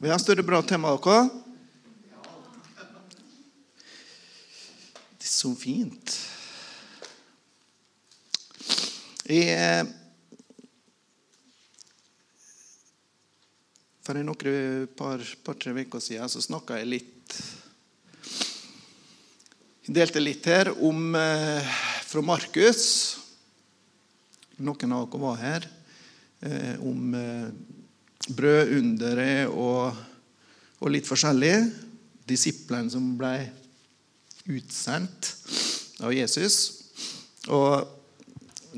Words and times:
Ja, 0.00 0.12
har 0.12 0.20
større 0.22 0.44
bra 0.46 0.60
til 0.62 0.78
med 0.78 0.94
dere? 1.02 1.22
Det 5.18 5.26
er 5.26 5.30
så 5.32 5.48
fint. 5.58 6.12
Jeg, 9.26 9.88
for 14.06 14.20
noen 14.22 14.86
par-tre 15.00 15.72
par, 15.74 15.80
uker 15.82 16.04
siden 16.06 16.30
så 16.30 16.44
snakka 16.46 16.78
jeg 16.78 16.92
litt 16.92 17.34
Jeg 19.88 19.96
delte 19.98 20.22
litt 20.22 20.46
her 20.46 20.70
om 20.78 21.10
eh, 21.18 21.74
fra 22.06 22.22
Markus. 22.22 22.86
Noen 24.62 24.94
av 24.94 25.10
dere 25.10 25.24
var 25.26 25.42
her. 25.42 25.68
Eh, 26.38 26.78
om 26.86 27.18
eh, 28.28 28.34
brødunderet 28.36 29.48
og, 29.48 29.96
og 30.80 30.92
litt 30.92 31.08
forskjellig. 31.08 31.54
Disiplene 32.28 32.92
som 32.92 33.14
ble 33.18 33.34
utsendt 34.48 35.32
av 36.04 36.12
Jesus. 36.14 36.58
Og 37.48 37.88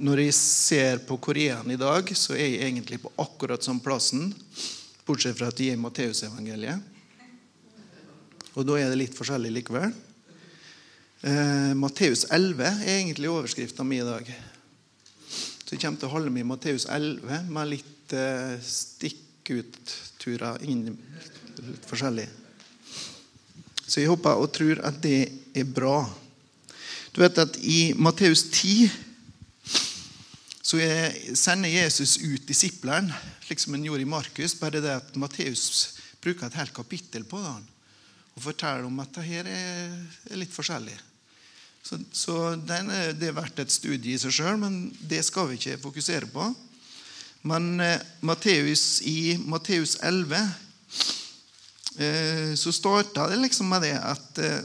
når 0.01 0.25
jeg 0.25 0.37
ser 0.37 1.01
på 1.07 1.19
Koreaen 1.23 1.71
i 1.71 1.79
dag, 1.79 2.07
så 2.17 2.37
er 2.37 2.47
jeg 2.47 2.69
egentlig 2.69 3.01
på 3.03 3.13
akkurat 3.21 3.63
samme 3.65 3.83
plassen, 3.85 4.31
bortsett 5.07 5.37
fra 5.39 5.51
at 5.51 5.61
jeg 5.61 5.75
er 5.75 5.83
Matteusevangeliet. 5.83 6.87
Og 8.59 8.67
da 8.67 8.79
er 8.79 8.91
det 8.91 8.99
litt 8.99 9.19
forskjellig 9.19 9.53
likevel. 9.61 9.93
Eh, 11.21 11.73
Matteus 11.79 12.25
11 12.33 12.65
er 12.65 12.95
egentlig 12.97 13.31
overskrifta 13.31 13.85
mi 13.87 14.01
i 14.01 14.07
dag. 14.07 14.31
Så 15.31 15.77
jeg 15.77 15.83
kommer 15.83 16.01
til 16.01 16.09
å 16.09 16.15
holde 16.15 16.33
meg 16.35 16.47
i 16.47 16.49
Matteus 16.49 16.87
11 16.91 17.51
med 17.51 17.75
litt 17.77 18.15
eh, 18.17 18.57
stikkutturer 18.63 19.30
inn 19.51 20.87
litt 21.61 21.87
forskjellig. 21.89 22.27
Så 23.91 24.01
jeg 24.01 24.11
håper 24.11 24.39
og 24.39 24.53
tror 24.55 24.83
at 24.87 25.01
det 25.03 25.21
er 25.57 25.67
bra. 25.67 26.05
Du 27.11 27.23
vet 27.25 27.41
at 27.43 27.57
i 27.67 27.93
Matteus 27.99 28.47
10 28.53 28.91
så 30.71 30.79
sender 31.35 31.73
Jesus 31.73 32.21
ut 32.23 32.47
disiplene, 32.47 33.11
slik 33.43 33.59
som 33.59 33.75
han 33.75 33.85
gjorde 33.89 34.05
i 34.05 34.13
Markus. 34.13 34.55
Bare 34.55 34.83
det 34.83 34.93
at 35.01 35.17
Matteus 35.19 35.97
bruker 36.23 36.47
et 36.47 36.59
helt 36.61 36.75
kapittel 36.77 37.27
på 37.27 37.41
det 37.43 37.59
og 38.31 38.45
forteller 38.45 38.87
om 38.87 39.01
at 39.03 39.11
det 39.17 39.27
her 39.27 39.49
er 39.51 40.39
litt 40.39 40.53
forskjellig. 40.55 40.95
Så, 41.83 41.99
så 42.13 42.37
den, 42.55 42.93
Det 43.19 43.27
er 43.27 43.35
verdt 43.37 43.59
et 43.59 43.73
studie 43.73 44.15
i 44.15 44.21
seg 44.21 44.33
sjøl, 44.37 44.61
men 44.61 44.77
det 45.01 45.25
skal 45.27 45.49
vi 45.51 45.59
ikke 45.59 45.81
fokusere 45.83 46.29
på. 46.31 46.47
Men 47.43 47.81
eh, 47.81 48.01
Matteus, 48.21 49.03
i 49.03 49.39
Matteus 49.39 49.97
11 50.03 50.37
eh, 51.99 52.55
så 52.55 52.73
starta 52.73 53.29
det 53.29 53.37
liksom 53.41 53.69
med 53.69 53.83
det 53.83 53.97
at 53.97 54.39
eh, 54.39 54.61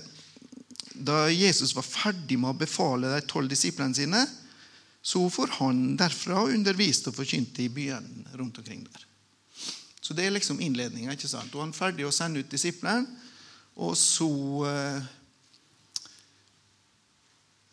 da 0.95 1.25
Jesus 1.29 1.75
var 1.75 1.83
ferdig 1.87 2.39
med 2.39 2.53
å 2.53 2.59
befale 2.59 3.11
de 3.11 3.21
tolv 3.27 3.51
disiplene 3.51 3.95
sine, 3.95 4.21
så 5.05 5.21
får 5.29 5.57
han 5.59 5.97
derfra 5.99 6.47
undervist 6.49 7.07
og 7.11 7.17
forkynte 7.19 7.65
i 7.65 7.69
byene 7.69 8.37
rundt 8.39 8.57
omkring 8.57 8.85
der. 8.87 9.03
Så 10.01 10.13
det 10.13 10.25
er 10.25 10.33
liksom 10.33 10.61
innledninga. 10.61 11.13
Og 11.13 11.59
han 11.59 11.73
er 11.73 11.77
ferdig 11.77 12.07
å 12.07 12.13
sende 12.13 12.41
ut 12.41 12.51
disiplene, 12.51 13.05
og 13.75 13.95
så 13.99 14.31
eh, 14.69 15.11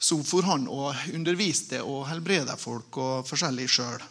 så 0.03 0.19
for 0.27 0.43
han 0.43 0.65
og 0.67 0.99
underviste 1.15 1.79
og 1.87 2.09
helbreda 2.09 2.57
folk 2.59 2.97
og 2.99 3.29
forskjellig 3.29 3.69
sjøl. 3.71 4.03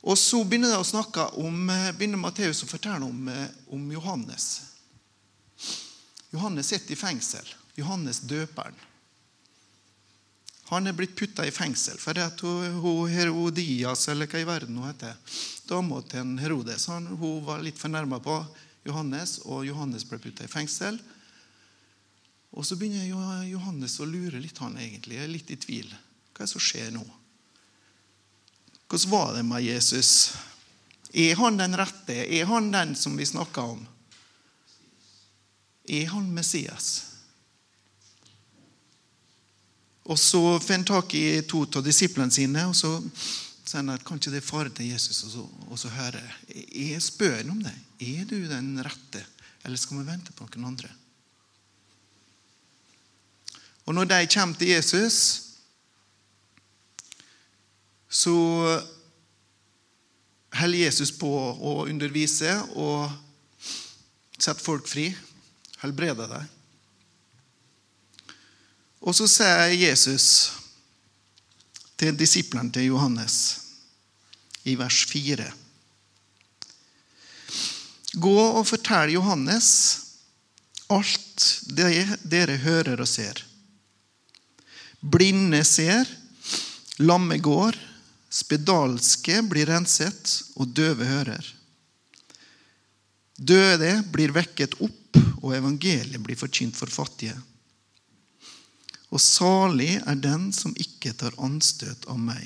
Og 0.00 0.16
så 0.16 0.40
begynner 0.48 0.72
de 0.72 0.80
å 0.80 0.86
snakke 0.86 1.26
om, 1.36 1.70
eh, 1.70 1.92
begynner 1.92 2.20
Matteus 2.20 2.62
å 2.64 2.68
fortelle 2.68 3.04
om, 3.04 3.28
eh, 3.28 3.48
om 3.68 3.90
Johannes. 3.92 4.60
Johannes 6.32 6.66
sitter 6.66 6.92
i 6.92 6.96
fengsel. 6.96 7.44
Johannes 7.76 8.20
døperen. 8.20 8.74
Han 10.70 10.86
er 10.86 10.92
blitt 10.92 11.16
putta 11.16 11.44
i 11.46 11.50
fengsel 11.50 11.98
for 11.98 12.16
at 12.22 12.40
hun, 12.40 13.08
Herodias, 13.10 14.08
eller 14.08 14.26
hva 14.30 14.40
i 14.40 14.46
verden 14.46 14.76
hun 14.78 14.86
heter, 14.86 15.16
dama 15.66 16.00
til 16.06 16.36
Herodes, 16.38 16.86
han, 16.86 17.06
hun 17.06 17.44
var 17.44 17.58
litt 17.64 17.78
fornærma 17.78 18.20
på 18.22 18.36
Johannes, 18.86 19.40
og 19.50 19.66
Johannes 19.66 20.04
ble 20.06 20.20
putta 20.22 20.46
i 20.46 20.52
fengsel. 20.52 21.00
Og 22.54 22.64
så 22.64 22.78
begynner 22.78 23.08
Johannes 23.50 23.98
å 23.98 24.06
lure 24.06 24.40
litt, 24.40 24.58
han 24.62 24.78
egentlig. 24.78 25.18
Jeg 25.18 25.26
er 25.26 25.34
litt 25.34 25.50
i 25.50 25.58
tvil. 25.58 25.90
Hva 26.30 26.44
er 26.44 26.46
det 26.46 26.52
som 26.54 26.62
skjer 26.62 26.94
nå? 26.94 27.02
Hvordan 28.90 29.10
var 29.10 29.34
det 29.34 29.42
med 29.42 29.62
Jesus? 29.62 30.32
Er 31.12 31.36
han 31.36 31.56
den 31.56 31.76
rette? 31.78 32.14
Er 32.26 32.44
han 32.44 32.72
den 32.72 32.96
som 32.96 33.16
vi 33.16 33.26
snakker 33.26 33.62
om? 33.62 33.86
Er 35.84 36.06
han 36.06 36.34
Messias? 36.34 37.04
Og 40.02 40.18
Så 40.18 40.60
han 40.68 40.84
tak 40.84 41.14
i 41.14 41.42
to 41.42 41.62
av 41.62 41.84
disiplene 41.86 42.34
sine 42.34 42.64
og 42.66 42.74
så 42.74 42.96
sier 43.62 43.78
han 43.78 43.92
at 43.94 44.02
kanskje 44.02 44.32
det 44.34 44.40
er 44.40 44.48
fare 44.48 44.72
til 44.74 44.90
Jesus. 44.90 45.22
Og 45.24 45.30
så, 45.30 45.44
og 45.70 45.78
så 45.78 45.88
hører 45.94 46.26
jeg 46.50 47.02
spør 47.02 47.44
om 47.52 47.62
det. 47.62 47.76
Er 48.00 48.24
du 48.26 48.48
den 48.48 48.72
rette, 48.82 49.22
eller 49.62 49.78
skal 49.78 50.00
vi 50.00 50.08
vente 50.08 50.34
på 50.34 50.48
noen 50.48 50.72
andre? 50.72 50.90
Og 53.86 53.94
når 53.94 54.10
de 54.10 54.26
kommer 54.34 54.58
til 54.58 54.74
Jesus, 54.74 55.49
så 58.10 58.36
holder 60.58 60.78
Jesus 60.78 61.12
på 61.14 61.30
å 61.30 61.74
undervise 61.86 62.56
og 62.74 63.06
sette 64.40 64.64
folk 64.64 64.88
fri. 64.90 65.10
Helbreder 65.80 66.28
dem. 66.28 66.48
Og 69.00 69.16
så 69.16 69.28
sier 69.30 69.72
Jesus 69.72 70.26
til 72.00 72.16
disiplene 72.18 72.72
til 72.74 72.90
Johannes 72.90 73.36
i 74.68 74.74
vers 74.76 75.04
4 75.08 75.46
Gå 78.20 78.36
og 78.42 78.64
fortell 78.66 79.12
Johannes 79.14 79.70
alt 80.90 81.44
det 81.70 82.18
dere 82.26 82.56
hører 82.58 83.00
og 83.00 83.08
ser. 83.08 83.38
Blinde 85.00 85.62
ser, 85.64 86.08
lamme 86.98 87.38
går, 87.38 87.78
spedalske 88.30 89.40
blir 89.50 89.68
renset, 89.70 90.36
og 90.56 90.70
døve 90.74 91.06
hører. 91.06 91.44
Døde 93.36 93.92
blir 94.12 94.34
vekket 94.36 94.78
opp, 94.84 95.18
og 95.40 95.54
evangeliet 95.56 96.20
blir 96.22 96.38
forkynt 96.38 96.76
for 96.76 96.92
fattige. 96.92 97.36
Og 99.10 99.18
salig 99.22 99.96
er 99.98 100.18
den 100.22 100.50
som 100.54 100.76
ikke 100.78 101.14
tar 101.18 101.34
anstøt 101.42 102.06
av 102.06 102.20
meg. 102.20 102.44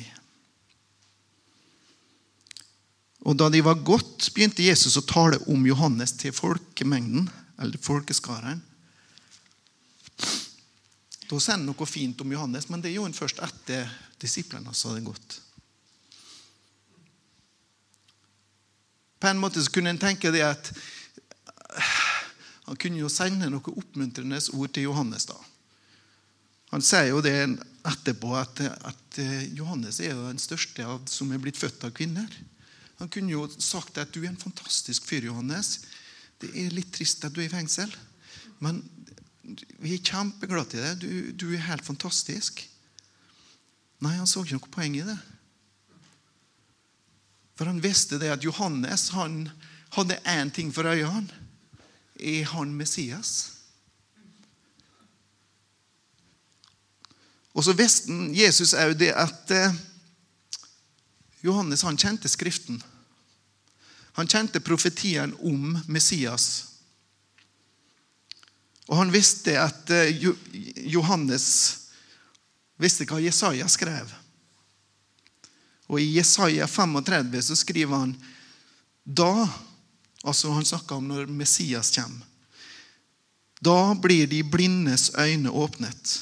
Og 3.24 3.36
Da 3.36 3.48
de 3.48 3.60
var 3.64 3.80
gått, 3.80 4.30
begynte 4.36 4.64
Jesus 4.64 4.96
å 5.00 5.04
tale 5.08 5.40
om 5.48 5.66
Johannes 5.66 6.12
til 6.20 6.32
folkemengden, 6.32 7.28
eller 7.58 7.80
folkeskaren. 7.80 8.60
Da 11.24 11.38
sier 11.40 11.56
han 11.56 11.64
noe 11.66 11.86
fint 11.88 12.20
om 12.20 12.32
Johannes, 12.32 12.68
men 12.68 12.84
det 12.84 12.92
gjorde 12.92 13.12
han 13.12 13.16
først 13.16 13.40
etter 13.44 13.88
disiplene 14.20 14.72
hadde 14.72 15.04
gått. 15.06 15.40
På 19.24 19.30
en 19.30 19.38
måte 19.40 19.62
så 19.64 19.70
kunne 19.72 19.88
en 19.94 19.96
tenke 19.96 20.28
det 20.28 20.42
at 20.44 20.66
han 22.66 22.76
kunne 22.76 22.98
jo 23.00 23.08
sende 23.08 23.46
noe 23.48 23.72
oppmuntrende 23.72 24.36
ord 24.52 24.74
til 24.76 24.84
Johannes. 24.84 25.24
da. 25.24 25.38
Han 26.74 26.84
sier 26.84 27.08
jo 27.08 27.22
det 27.24 27.32
etterpå, 27.88 28.34
at, 28.36 28.60
at 28.60 29.18
Johannes 29.56 30.02
er 30.04 30.12
jo 30.12 30.26
den 30.26 30.42
største 30.42 30.84
av, 30.84 31.06
som 31.08 31.32
er 31.32 31.40
blitt 31.40 31.56
født 31.56 31.88
av 31.88 31.94
kvinner. 31.96 32.28
Han 33.00 33.08
kunne 33.08 33.32
jo 33.32 33.48
sagt 33.56 33.96
at 33.96 34.12
du 34.12 34.20
er 34.26 34.28
en 34.34 34.36
fantastisk 34.44 35.08
fyr, 35.08 35.30
Johannes. 35.30 35.86
Det 36.36 36.52
er 36.52 36.76
litt 36.76 36.92
trist 36.92 37.24
at 37.24 37.32
du 37.32 37.40
er 37.40 37.48
i 37.48 37.54
fengsel, 37.54 37.96
men 38.60 38.84
vi 39.80 39.96
er 39.96 40.04
kjempeglade 40.04 40.74
til 40.74 40.84
deg. 40.84 41.00
Du, 41.00 41.32
du, 41.32 41.50
er 41.56 41.64
helt 41.70 41.88
fantastisk. 41.88 42.60
Nei, 44.04 44.18
han 44.18 44.28
så 44.28 44.44
ikke 44.44 44.60
noe 44.60 44.76
poeng 44.76 45.00
i 45.00 45.08
det. 45.08 45.16
For 47.54 47.70
han 47.70 47.82
visste 47.82 48.18
det 48.18 48.32
at 48.34 48.44
Johannes 48.44 49.08
han 49.14 49.48
hadde 49.94 50.18
én 50.26 50.50
ting 50.50 50.72
for 50.74 50.86
øynene. 50.90 51.30
Er 52.20 52.44
han 52.44 52.74
Messias? 52.74 53.50
Og 57.54 57.64
så 57.64 57.74
visste 57.78 58.12
Jesus 58.34 58.74
òg 58.74 58.96
det 58.98 59.12
at 59.14 59.50
eh, 59.54 59.74
Johannes 61.46 61.84
han 61.86 61.98
kjente 61.98 62.28
Skriften. 62.28 62.80
Han 64.18 64.30
kjente 64.30 64.62
profetien 64.62 65.34
om 65.42 65.76
Messias. 65.86 66.66
Og 68.90 68.98
han 68.98 69.12
visste 69.14 69.54
at 69.60 69.90
eh, 69.94 70.26
Johannes 70.90 71.46
visste 72.82 73.06
hva 73.06 73.22
Jesaja 73.22 73.68
skrev. 73.70 74.10
Og 75.90 76.00
I 76.00 76.16
Jesaja 76.16 76.66
35 76.70 77.42
så 77.48 77.56
skriver 77.58 78.04
han 78.06 78.14
da 79.04 79.48
Altså 80.24 80.54
Han 80.56 80.64
snakker 80.64 80.96
om 80.96 81.10
når 81.10 81.28
Messias 81.28 81.90
kommer. 81.92 82.24
Da 83.60 83.92
blir 83.92 84.26
de 84.28 84.42
blindes 84.44 85.10
øyne 85.20 85.52
åpnet, 85.52 86.14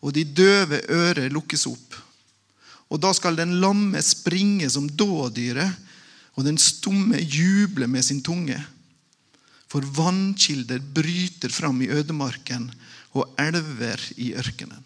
og 0.00 0.14
de 0.16 0.24
døve 0.24 0.80
ører 0.88 1.28
lukkes 1.32 1.66
opp. 1.68 1.96
Og 2.88 3.00
da 3.00 3.12
skal 3.16 3.36
den 3.36 3.58
lamme 3.60 4.00
springe 4.04 4.68
som 4.72 4.88
dådyret, 4.88 5.76
og 6.36 6.46
den 6.46 6.58
stumme 6.60 7.20
juble 7.20 7.88
med 7.90 8.04
sin 8.04 8.20
tunge. 8.24 8.56
For 9.68 9.84
vannkilder 9.84 10.80
bryter 10.80 11.52
fram 11.52 11.82
i 11.84 11.90
ødemarken 11.92 12.70
og 13.12 13.34
elver 13.40 14.00
i 14.16 14.32
ørkenen. 14.38 14.84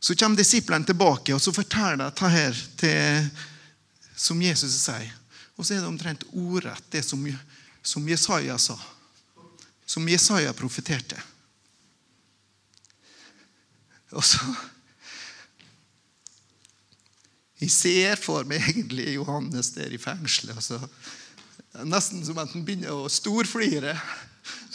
Så 0.00 0.14
kommer 0.14 0.38
disiplene 0.38 0.86
tilbake 0.86 1.34
og 1.34 1.42
så 1.42 1.52
forteller 1.54 1.98
de 1.98 2.06
dette 2.06 2.30
her 2.30 2.60
til, 2.78 3.30
som 4.16 4.42
Jesus 4.42 4.76
sier. 4.78 5.10
Og 5.58 5.66
så 5.66 5.74
er 5.74 5.82
det 5.82 5.90
omtrent 5.90 6.26
ordrett 6.38 6.84
det 6.94 7.02
som, 7.02 7.24
som 7.82 8.06
Jesaja 8.08 8.58
sa. 8.62 8.78
Som 9.88 10.06
Jesaja 10.08 10.52
profeterte. 10.54 11.18
Og 14.14 14.24
så 14.24 14.38
Jeg 17.58 17.72
ser 17.74 18.20
for 18.22 18.46
meg 18.46 18.62
egentlig 18.70 19.16
Johannes 19.16 19.72
der 19.74 19.90
i 19.90 19.98
fengselet. 19.98 20.54
Altså. 20.54 20.78
Nesten 21.90 22.22
som 22.22 22.38
at 22.38 22.52
han 22.54 22.62
begynner 22.62 22.94
å 22.94 23.10
storflire. 23.10 23.96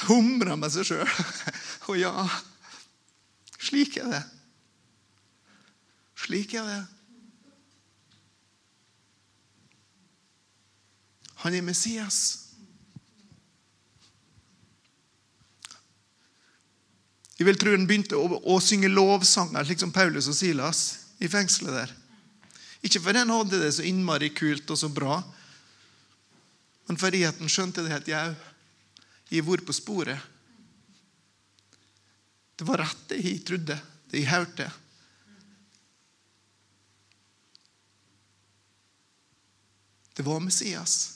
Humrer 0.09 0.57
med 0.59 0.73
seg 0.73 0.89
sjøl. 0.89 1.13
Og 1.87 1.95
ja, 2.01 2.11
slik 3.55 3.95
er 4.01 4.09
det. 4.11 4.21
Slik 6.23 6.53
er 6.55 6.67
det. 6.69 6.81
Han 11.43 11.55
er 11.57 11.65
Messias. 11.65 12.19
Jeg 17.33 17.49
vil 17.49 17.57
tro 17.59 17.73
han 17.73 17.87
begynte 17.89 18.15
å, 18.15 18.39
å 18.39 18.59
synge 18.63 18.91
lovsanger, 18.91 19.65
slik 19.67 19.81
som 19.81 19.91
Paulus 19.91 20.29
og 20.31 20.37
Silas 20.37 20.83
i 21.19 21.27
fengselet 21.27 21.75
der. 21.75 21.93
Ikke 22.83 23.01
fordi 23.03 23.23
han 23.23 23.33
hadde 23.33 23.59
det 23.59 23.71
så 23.75 23.83
innmari 23.87 24.29
kult 24.35 24.69
og 24.71 24.79
så 24.79 24.89
bra, 24.91 25.17
men 26.87 26.99
fordi 26.99 27.23
han 27.25 27.51
skjønte 27.51 27.83
det 27.83 27.95
at 27.95 28.07
jeg, 28.11 28.35
jeg 29.31 29.43
har 29.43 29.49
vært 29.49 29.67
på 29.67 29.75
sporet. 29.75 30.29
Det 32.59 32.67
var 32.67 32.83
rett, 32.83 33.03
det 33.09 33.19
jeg 33.23 33.43
trodde, 33.47 33.77
det 34.11 34.21
jeg 34.21 34.31
hørte. 34.31 34.69
Det 40.13 40.25
var 40.25 40.39
Messias. 40.39 41.11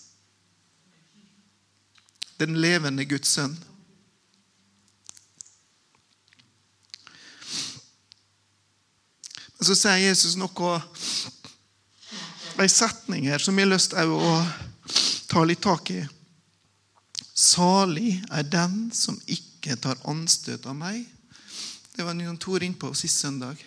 Den 2.38 2.58
levende 2.62 3.06
Guds 3.06 3.30
sønn. 3.30 3.58
Men 9.58 9.66
så 9.66 9.76
sier 9.78 10.04
Jesus 10.04 10.36
noe 10.38 10.76
en 12.58 12.70
setning 12.70 13.28
her 13.30 13.42
som 13.42 13.58
jeg 13.58 13.68
har 13.68 13.74
lyst 13.74 13.94
til 13.94 14.14
å 14.14 14.34
ta 15.30 15.44
litt 15.46 15.62
tak 15.66 15.92
i. 15.94 16.02
Salig 17.38 18.16
er 18.34 18.46
den 18.50 18.88
som 18.94 19.18
ikke 19.30 19.78
tar 19.82 20.00
anstøt 20.10 20.66
av 20.70 20.78
meg. 20.78 21.04
Det 21.94 22.06
var 22.06 22.18
Jon 22.18 22.38
Tor 22.42 22.66
innpå 22.66 22.94
sist 22.98 23.22
søndag. 23.22 23.58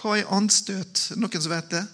Hva 0.00 0.16
er 0.16 0.30
anstøt? 0.32 1.10
Noen 1.20 1.42
som 1.42 1.52
vet 1.52 1.74
det? 1.74 1.84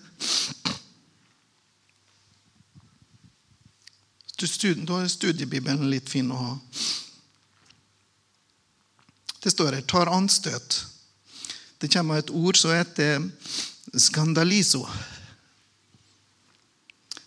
Da 4.36 5.00
er 5.00 5.08
studiebibelen 5.10 5.88
litt 5.90 6.10
fin 6.12 6.28
å 6.30 6.38
ha. 6.38 6.52
Det 9.42 9.50
står 9.50 9.78
her 9.78 9.82
'tar 9.82 10.06
anstøt'. 10.12 10.84
Det 11.78 11.92
kommer 11.92 12.18
et 12.18 12.30
ord 12.30 12.56
som 12.56 12.70
heter 12.70 13.30
skandaliso. 13.96 14.86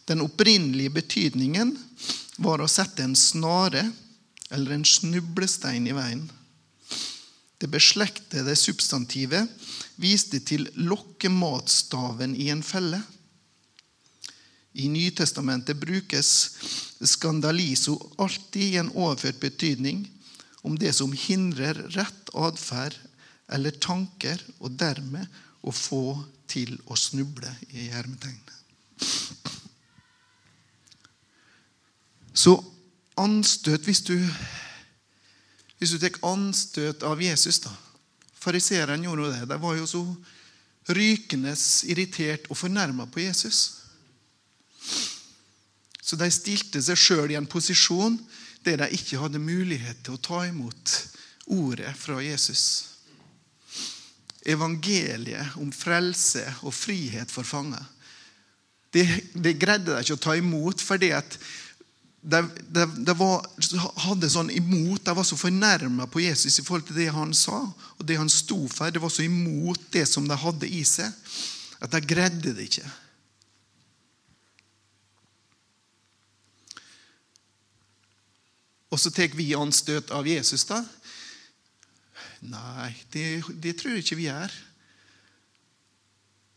Den 0.08 0.22
opprinnelige 0.22 0.90
betydningen 0.90 1.78
var 2.38 2.62
å 2.62 2.68
sette 2.68 3.04
en 3.04 3.16
snare 3.16 3.92
eller 4.50 4.72
en 4.72 4.86
snublestein 4.86 5.88
i 5.88 5.94
veien. 5.94 6.30
Det 7.60 7.68
beslektede 7.68 8.56
substantivet 8.56 9.50
viste 10.00 10.40
til 10.40 10.70
lokkematstaven 10.80 12.36
i 12.40 12.48
en 12.54 12.64
felle. 12.64 13.02
I 14.80 14.88
Nytestamentet 14.88 15.80
brukes 15.80 16.30
skandaliso 17.04 17.98
alltid 18.18 18.64
i 18.64 18.80
en 18.80 18.92
overført 18.96 19.42
betydning 19.44 20.06
om 20.62 20.78
det 20.80 20.94
som 20.96 21.12
hindrer 21.12 21.82
rett 21.96 22.32
atferd 22.38 22.96
eller 23.50 23.76
tanker, 23.82 24.40
og 24.60 24.76
dermed 24.78 25.26
å 25.66 25.74
få 25.74 26.20
til 26.50 26.76
å 26.88 26.96
snuble 27.00 27.50
i 27.74 27.90
hermetegnet. 27.90 28.56
Så 32.34 32.56
anstøt 33.20 33.88
hvis 33.90 34.04
du 34.06 34.16
hvis 35.80 35.94
du 35.96 36.02
tar 36.02 36.20
anstøt 36.28 37.06
av 37.08 37.22
Jesus 37.24 37.62
da. 37.64 37.72
Fariseerne 38.40 39.04
gjorde 39.04 39.32
det. 39.34 39.48
De 39.50 39.58
var 39.60 39.76
jo 39.76 39.88
så 39.88 40.04
rykende 40.96 41.54
irritert 41.92 42.48
og 42.50 42.60
fornærma 42.60 43.08
på 43.12 43.24
Jesus. 43.24 43.62
Så 46.02 46.18
de 46.20 46.30
stilte 46.34 46.82
seg 46.84 47.00
sjøl 47.00 47.34
i 47.34 47.40
en 47.40 47.50
posisjon 47.50 48.18
der 48.66 48.82
de 48.82 48.92
ikke 48.96 49.20
hadde 49.22 49.42
mulighet 49.42 50.04
til 50.04 50.16
å 50.16 50.24
ta 50.24 50.46
imot 50.48 50.96
ordet 51.50 51.92
fra 52.00 52.20
Jesus 52.24 52.90
evangeliet 54.48 55.58
om 55.60 55.72
frelse 55.76 56.44
og 56.64 56.74
frihet 56.76 57.32
for 57.32 57.48
fanger. 57.48 57.84
Det, 58.94 59.06
det 59.34 59.58
greide 59.62 59.94
de 59.94 60.02
ikke 60.02 60.18
å 60.18 60.24
ta 60.24 60.36
imot 60.40 60.82
fordi 60.82 61.12
at 61.14 61.38
de, 62.22 62.42
de, 62.68 62.86
de 63.08 63.16
var, 63.16 63.46
hadde 64.04 64.30
sånn 64.32 64.50
imot, 64.52 65.04
de 65.06 65.14
var 65.16 65.28
så 65.28 65.38
fornærma 65.40 66.08
på 66.12 66.24
Jesus 66.26 66.60
i 66.60 66.66
forhold 66.66 66.90
til 66.90 67.00
det 67.00 67.08
han 67.16 67.32
sa 67.38 67.62
og 67.64 68.02
det 68.08 68.18
han 68.20 68.32
sto 68.32 68.66
for. 68.68 68.92
Det 68.92 69.02
var 69.02 69.14
så 69.14 69.24
imot 69.24 69.86
det 69.94 70.06
som 70.10 70.28
de 70.28 70.36
hadde 70.36 70.68
i 70.68 70.84
seg, 70.88 71.14
at 71.80 71.94
de 71.96 72.02
greide 72.04 72.56
det 72.58 72.68
ikke. 72.68 72.88
Og 78.90 79.00
så 79.00 79.12
tar 79.14 79.36
vi 79.38 79.54
anstøt 79.56 80.12
av 80.12 80.28
Jesus. 80.28 80.66
da, 80.66 80.82
Nei, 82.40 82.92
det, 83.14 83.26
det 83.62 83.76
tror 83.78 83.96
jeg 83.96 84.06
ikke 84.06 84.20
vi 84.20 84.30
er. 84.34 84.54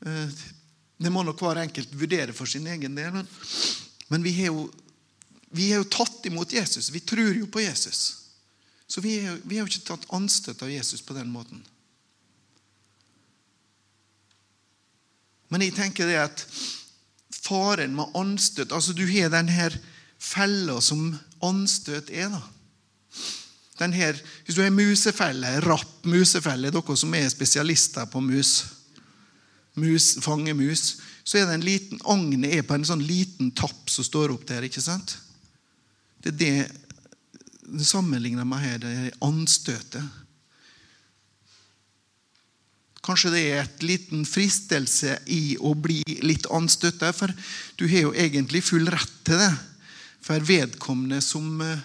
Eh, 0.06 0.42
det 1.02 1.10
må 1.12 1.24
nok 1.26 1.42
hver 1.42 1.60
enkelt 1.62 1.92
vurdere 1.98 2.34
for 2.34 2.50
sin 2.50 2.66
egen 2.70 2.96
del. 2.96 3.22
Men 4.08 4.24
vi, 4.24 4.32
har 4.38 4.52
jo, 4.52 4.68
vi 5.52 5.68
har 5.70 5.82
jo 5.82 5.90
tatt 5.92 6.26
imot 6.26 6.52
Jesus. 6.52 6.90
Vi 6.90 7.00
tror 7.04 7.34
jo 7.36 7.46
på 7.46 7.60
Jesus. 7.60 8.00
Så 8.86 9.00
vi 9.00 9.18
har 9.24 9.38
jo 9.44 9.68
ikke 9.68 9.84
tatt 9.92 10.08
anstøt 10.12 10.62
av 10.64 10.72
Jesus 10.72 11.04
på 11.04 11.16
den 11.16 11.28
måten. 11.32 11.60
Men 15.52 15.64
jeg 15.64 15.76
tenker 15.76 16.08
det 16.08 16.16
at 16.22 16.44
faren 17.42 17.92
med 17.96 18.14
anstøt 18.16 18.72
altså 18.72 18.94
Du 18.96 19.04
har 19.10 19.32
den 19.32 19.50
her 19.52 19.74
fella 20.22 20.78
som 20.80 21.10
anstøt 21.44 22.08
er. 22.10 22.32
da. 22.32 22.40
Her, 23.92 24.16
hvis 24.44 24.54
du 24.54 24.62
har 24.62 24.70
musefelle, 24.70 25.56
rapp 25.66 26.06
musefelle, 26.06 26.70
dere 26.70 26.96
som 26.96 27.14
er 27.18 27.26
spesialister 27.32 28.06
på 28.06 28.20
mus, 28.22 28.52
mus 29.74 30.12
fange 30.22 30.54
mus, 30.54 31.00
så 31.24 31.40
er 31.40 31.48
det 31.48 31.56
en 31.56 31.66
liten 31.66 32.00
agnet 32.06 32.54
er 32.54 32.62
på 32.66 32.76
en 32.76 32.86
sånn 32.86 33.02
liten 33.02 33.50
tapp 33.58 33.90
som 33.90 34.06
står 34.06 34.32
opp 34.36 34.46
der. 34.46 34.62
ikke 34.68 34.84
sant? 34.84 35.16
Det 36.22 36.32
er 36.32 36.38
det 36.38 36.82
det 37.72 37.84
sammenligner 37.88 38.44
med 38.44 38.60
her, 38.60 38.78
det 38.82 38.90
er 38.92 39.14
anstøtet. 39.24 40.04
Kanskje 43.02 43.32
det 43.34 43.42
er 43.50 43.62
et 43.64 43.84
liten 43.86 44.26
fristelse 44.28 45.16
i 45.32 45.56
å 45.58 45.72
bli 45.74 46.02
litt 46.22 46.46
anstøtta, 46.52 47.10
for 47.16 47.32
du 47.80 47.86
har 47.90 48.04
jo 48.04 48.12
egentlig 48.14 48.62
full 48.66 48.86
rett 48.92 49.14
til 49.26 49.40
det. 49.40 49.52
For 50.22 50.44
vedkommende 50.46 51.18
som 51.24 51.48
eh, 51.64 51.80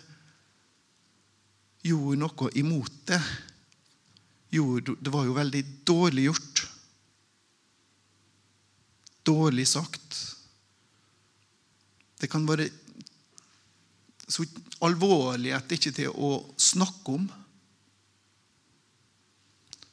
gjorde 1.89 2.19
noe 2.21 2.51
imot 2.59 2.99
det. 3.09 3.21
det 4.51 5.13
var 5.13 5.25
jo 5.25 5.37
veldig 5.39 5.63
dårlig 5.87 6.27
gjort. 6.27 6.65
Dårlig 9.25 9.65
sagt. 9.71 10.19
Det 12.19 12.29
kan 12.29 12.45
være 12.45 12.69
så 14.27 14.43
alvorlig 14.83 15.53
at 15.55 15.69
det 15.69 15.79
ikke 15.79 15.93
er 15.93 15.99
til 16.01 16.17
å 16.19 16.31
snakke 16.59 17.15
om, 17.15 17.27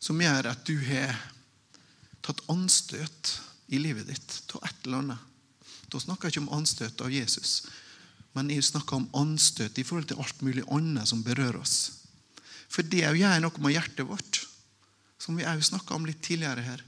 som 0.03 0.21
gjør 0.21 0.51
at 0.51 0.65
du 0.69 0.75
har 0.85 1.15
tatt 2.25 2.43
anstøt 2.53 3.39
i 3.73 3.81
livet 3.81 4.09
ditt 4.11 4.57
av 4.57 4.67
et 4.67 4.85
eller 4.85 5.01
annet. 5.01 5.31
Da 5.93 6.01
snakker 6.03 6.29
jeg 6.29 6.35
ikke 6.35 6.45
om 6.45 6.55
anstøt 6.59 7.05
av 7.05 7.13
Jesus, 7.15 7.63
men 8.35 8.51
jeg 8.51 8.67
snakker 8.67 8.99
om 8.99 9.11
anstøt 9.17 9.79
i 9.79 9.87
forhold 9.87 10.11
til 10.11 10.21
alt 10.21 10.43
mulig 10.45 10.65
annet 10.75 11.09
som 11.09 11.23
berører 11.25 11.61
oss. 11.61 12.03
For 12.69 12.83
det 12.83 13.07
gjør 13.07 13.41
noe 13.45 13.63
med 13.63 13.77
hjertet 13.77 14.09
vårt, 14.09 14.43
som 15.23 15.39
vi 15.39 15.47
òg 15.47 15.63
snakka 15.65 15.95
om 15.95 16.09
litt 16.09 16.25
tidligere 16.27 16.65
her. 16.67 16.83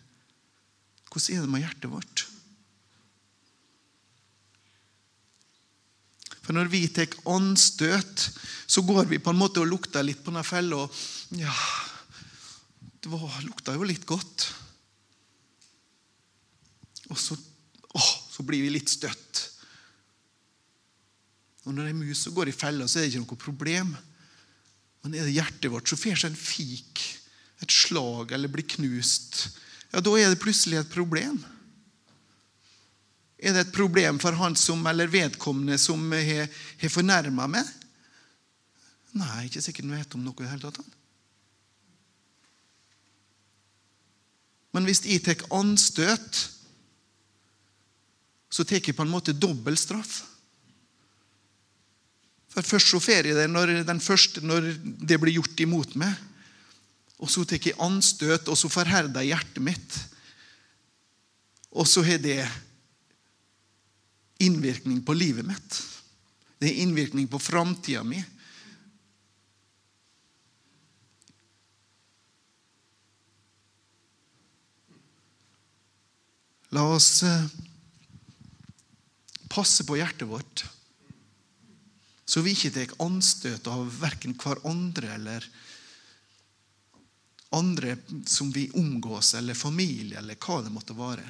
Hvordan 1.07 1.37
er 1.37 1.47
det 1.47 1.53
med 1.53 1.62
hjertet 1.62 1.93
vårt? 1.93 2.26
For 6.47 6.55
når 6.55 6.71
vi 6.71 6.85
tar 6.95 7.11
anstøt, 7.26 8.29
så 8.71 8.83
går 8.87 9.11
vi 9.11 9.19
på 9.19 9.33
en 9.35 9.41
måte 9.41 9.62
og 9.62 9.67
lukter 9.71 10.07
litt 10.07 10.23
på 10.23 10.31
denne 10.31 10.47
fella. 10.47 10.85
Ja, 11.35 11.55
det 13.03 13.11
var, 13.11 13.35
lukta 13.43 13.75
jo 13.75 13.87
litt 13.87 14.07
godt. 14.07 14.47
Og 17.11 17.19
så, 17.19 17.35
å, 17.35 18.03
så 18.31 18.47
blir 18.47 18.62
vi 18.62 18.71
litt 18.76 18.91
støtt. 18.95 19.43
Og 21.67 21.75
når 21.75 21.91
ei 21.91 21.99
mus 21.99 22.29
går 22.31 22.53
i 22.53 22.55
fella, 22.55 22.87
så 22.87 23.00
er 23.00 23.07
det 23.07 23.17
ikke 23.17 23.25
noe 23.25 23.43
problem. 23.43 23.93
Men 25.03 25.19
er 25.19 25.26
det 25.26 25.35
hjertet 25.35 25.71
vårt, 25.73 25.91
så 25.91 25.99
får 25.99 26.23
seg 26.23 26.31
en 26.31 26.38
fik, 26.38 27.03
et 27.62 27.73
slag 27.73 28.35
eller 28.37 28.53
blir 28.53 28.67
knust, 28.76 29.49
ja, 29.93 30.03
da 30.03 30.12
er 30.19 30.33
det 30.33 30.43
plutselig 30.43 30.81
et 30.81 30.91
problem. 30.93 31.38
Er 33.47 33.55
det 33.55 33.69
et 33.69 33.75
problem 33.76 34.19
for 34.19 34.35
han 34.41 34.57
som, 34.59 34.81
eller 34.91 35.11
vedkommende 35.11 35.79
som 35.79 36.03
har, 36.11 36.50
fornærma 36.91 37.47
meg? 37.50 37.69
Nei, 39.17 39.47
ikke 39.47 39.62
sikkert 39.62 39.87
han 39.87 39.99
vet 40.00 40.17
om 40.19 40.25
noe 40.26 40.35
i 40.41 40.45
det 40.45 40.50
hele 40.50 40.73
tatt. 40.75 40.97
Men 44.75 44.85
hvis 44.85 45.05
jeg 45.07 45.23
tar 45.25 45.47
anstøt, 45.57 46.43
så 48.50 48.65
tar 48.67 48.83
jeg 48.83 48.97
på 48.97 49.07
en 49.07 49.15
måte 49.15 49.37
dobbel 49.37 49.79
straff. 49.79 50.19
For 52.53 52.67
Først 52.67 52.93
så 52.93 53.00
får 53.00 53.31
jeg 53.31 53.38
det 53.38 53.47
når, 53.53 53.79
den 53.87 54.03
første, 54.03 54.43
når 54.45 54.73
det 54.83 55.21
blir 55.23 55.38
gjort 55.38 55.62
imot 55.65 55.97
meg. 56.00 56.12
Og 57.23 57.31
så 57.33 57.47
tar 57.47 57.62
jeg 57.62 57.79
anstøt, 57.81 58.50
og 58.50 58.59
så 58.59 58.69
forherder 58.73 59.23
jeg 59.23 59.37
hjertet 59.37 59.65
mitt. 59.65 59.99
Og 61.76 61.88
så 61.88 62.03
har 62.05 62.21
det 62.21 62.41
innvirkning 64.38 65.02
på 65.02 65.14
livet 65.14 65.47
mitt. 65.47 65.83
Det 66.59 66.66
har 66.66 66.75
innvirkning 66.75 67.28
på 67.28 67.38
framtida 67.38 68.05
mi. 68.05 68.25
La 76.69 76.83
oss 76.83 77.23
eh, 77.23 77.45
passe 79.49 79.85
på 79.87 79.97
hjertet 79.97 80.28
vårt, 80.28 80.64
så 82.26 82.43
vi 82.43 82.52
ikke 82.52 82.73
tar 82.75 82.97
anstøt 83.07 83.71
av 83.71 83.87
verken 84.02 84.35
hverandre 84.37 85.14
eller 85.14 85.47
andre 87.55 87.95
som 88.26 88.50
vi 88.52 88.66
omgås, 88.75 89.35
eller 89.38 89.55
familie, 89.55 90.19
eller 90.19 90.37
hva 90.43 90.59
det 90.64 90.73
måtte 90.75 90.97
være. 90.99 91.25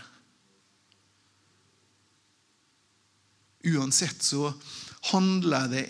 Uansett 3.67 4.23
så 4.23 4.53
handler 5.11 5.71
det 5.73 5.85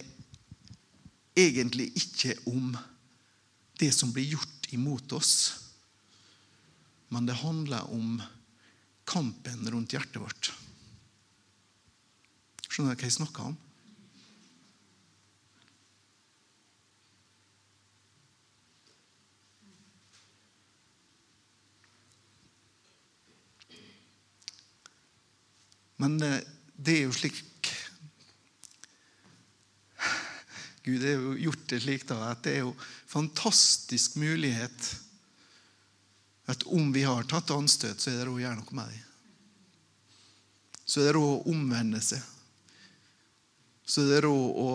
egentlig 1.37 1.91
ikke 1.99 2.37
om 2.49 2.73
det 3.77 3.93
som 3.93 4.13
blir 4.17 4.25
gjort 4.37 4.71
imot 4.73 5.13
oss, 5.13 5.35
men 7.13 7.29
det 7.29 7.37
handler 7.43 7.91
om 7.93 8.17
kampen 9.05 9.69
rundt 9.71 9.93
hjertet 9.93 10.19
vårt. 10.23 10.51
Skjønner 12.67 12.97
dere 12.97 13.05
hva 13.05 13.11
jeg 13.11 13.19
snakker 13.21 13.53
om? 13.53 13.61
Men 25.97 26.19
eh, 26.21 26.41
det 26.77 26.99
er 26.99 27.07
jo 27.07 27.15
slik 27.17 27.39
Gud 30.87 31.03
har 31.03 31.17
jo 31.19 31.35
gjort 31.49 31.65
det 31.69 31.81
slik 31.83 32.07
da, 32.07 32.21
at 32.31 32.45
det 32.47 32.53
er 32.55 32.63
jo 32.63 32.77
fantastisk 33.11 34.15
mulighet 34.23 34.93
at 36.47 36.63
om 36.71 36.93
vi 36.95 37.03
har 37.03 37.27
tatt 37.27 37.51
anstøt, 37.51 37.99
så 37.99 38.13
er 38.13 38.21
det 38.21 38.29
råd 38.29 38.39
å 38.39 38.43
gjøre 38.45 38.59
noe 38.61 38.77
med 38.79 38.93
det. 38.93 39.01
Så 40.87 41.03
er 41.03 41.09
det 41.09 41.17
råd 41.17 41.33
å 41.33 41.51
omvende 41.51 41.99
seg. 42.07 42.23
Så 43.83 44.05
er 44.05 44.13
det 44.13 44.21
råd 44.29 44.61
å 44.63 44.71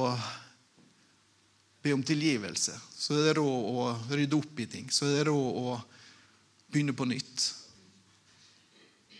be 1.81 1.93
om 1.95 2.03
tilgivelse. 2.03 2.75
Så 2.91 3.15
er 3.15 3.29
det 3.29 3.37
råd 3.39 3.71
å 3.71 3.87
rydde 4.11 4.35
opp 4.35 4.59
i 4.59 4.67
ting. 4.67 4.91
Så 4.91 5.07
er 5.07 5.21
det 5.21 5.29
råd 5.31 5.63
å 5.63 5.77
begynne 6.67 6.95
på 6.95 7.07
nytt. 7.07 7.47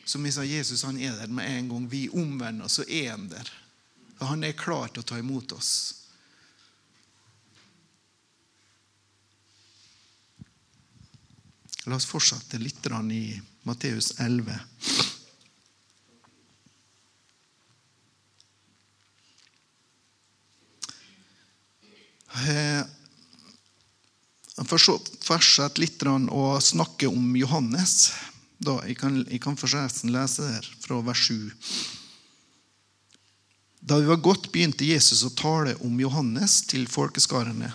Som 0.04 0.28
vi 0.28 0.36
sa, 0.36 0.44
Jesus 0.44 0.84
han 0.84 1.00
er 1.00 1.16
der 1.16 1.32
med 1.32 1.48
en 1.48 1.72
gang 1.72 1.88
vi 1.88 2.10
omvender 2.10 2.68
oss, 2.68 2.82
så 2.82 2.88
er 2.88 3.14
han 3.14 3.30
der. 3.32 3.56
Og 4.20 4.28
Han 4.28 4.44
er 4.44 4.60
klar 4.60 4.92
til 4.92 5.06
å 5.06 5.08
ta 5.08 5.18
imot 5.20 5.56
oss. 5.56 6.01
La 11.90 11.98
oss 11.98 12.06
fortsette 12.06 12.60
litt 12.62 12.86
i 13.10 13.42
Matteus 13.66 14.12
11. 14.20 14.54
Jeg 24.62 24.68
fortsetter 24.70 25.82
litt 25.82 26.06
å 26.06 26.46
snakke 26.62 27.10
om 27.10 27.34
Johannes. 27.36 28.12
Da, 28.62 28.78
jeg 28.86 29.00
kan, 29.02 29.18
jeg 29.26 29.42
kan 29.42 29.58
forresten 29.58 30.14
lese 30.14 30.46
her 30.46 30.70
fra 30.84 31.02
vers 31.02 31.26
7. 31.34 31.50
Da 33.82 33.98
vi 33.98 34.06
var 34.06 34.22
godt, 34.22 34.52
begynte 34.54 34.86
Jesus 34.86 35.26
å 35.26 35.34
tale 35.34 35.74
om 35.82 35.98
Johannes 35.98 36.62
til 36.70 36.86
folkeskarene. 36.86 37.74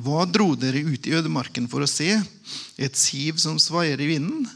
Hva 0.00 0.24
dro 0.24 0.54
dere 0.56 0.80
ut 0.80 1.04
i 1.06 1.12
ødemarken 1.12 1.66
for 1.68 1.84
å 1.84 1.90
se? 1.90 2.14
Et 2.80 2.96
siv 2.96 3.36
som 3.42 3.58
svaier 3.60 4.00
i 4.00 4.08
vinden? 4.14 4.46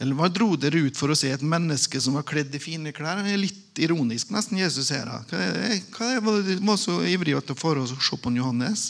Eller 0.00 0.16
hva 0.18 0.30
dro 0.32 0.56
dere 0.58 0.80
ut 0.88 0.96
for 0.98 1.12
å 1.12 1.16
se 1.16 1.30
et 1.30 1.44
menneske 1.44 2.00
som 2.02 2.16
var 2.16 2.24
kledd 2.26 2.54
i 2.56 2.60
fine 2.62 2.92
klær? 2.92 3.20
Det 3.22 3.34
er 3.34 3.40
litt 3.40 3.78
ironisk, 3.84 4.32
nesten, 4.34 4.58
Jesus 4.58 4.90
her. 4.94 5.06
Hva 5.28 6.08
var 6.24 6.42
det 6.42 6.58
så 6.80 6.98
ivrig 7.06 7.36
for 7.54 7.78
å 7.78 7.86
se 7.86 8.18
på 8.20 8.34
Johannes? 8.34 8.88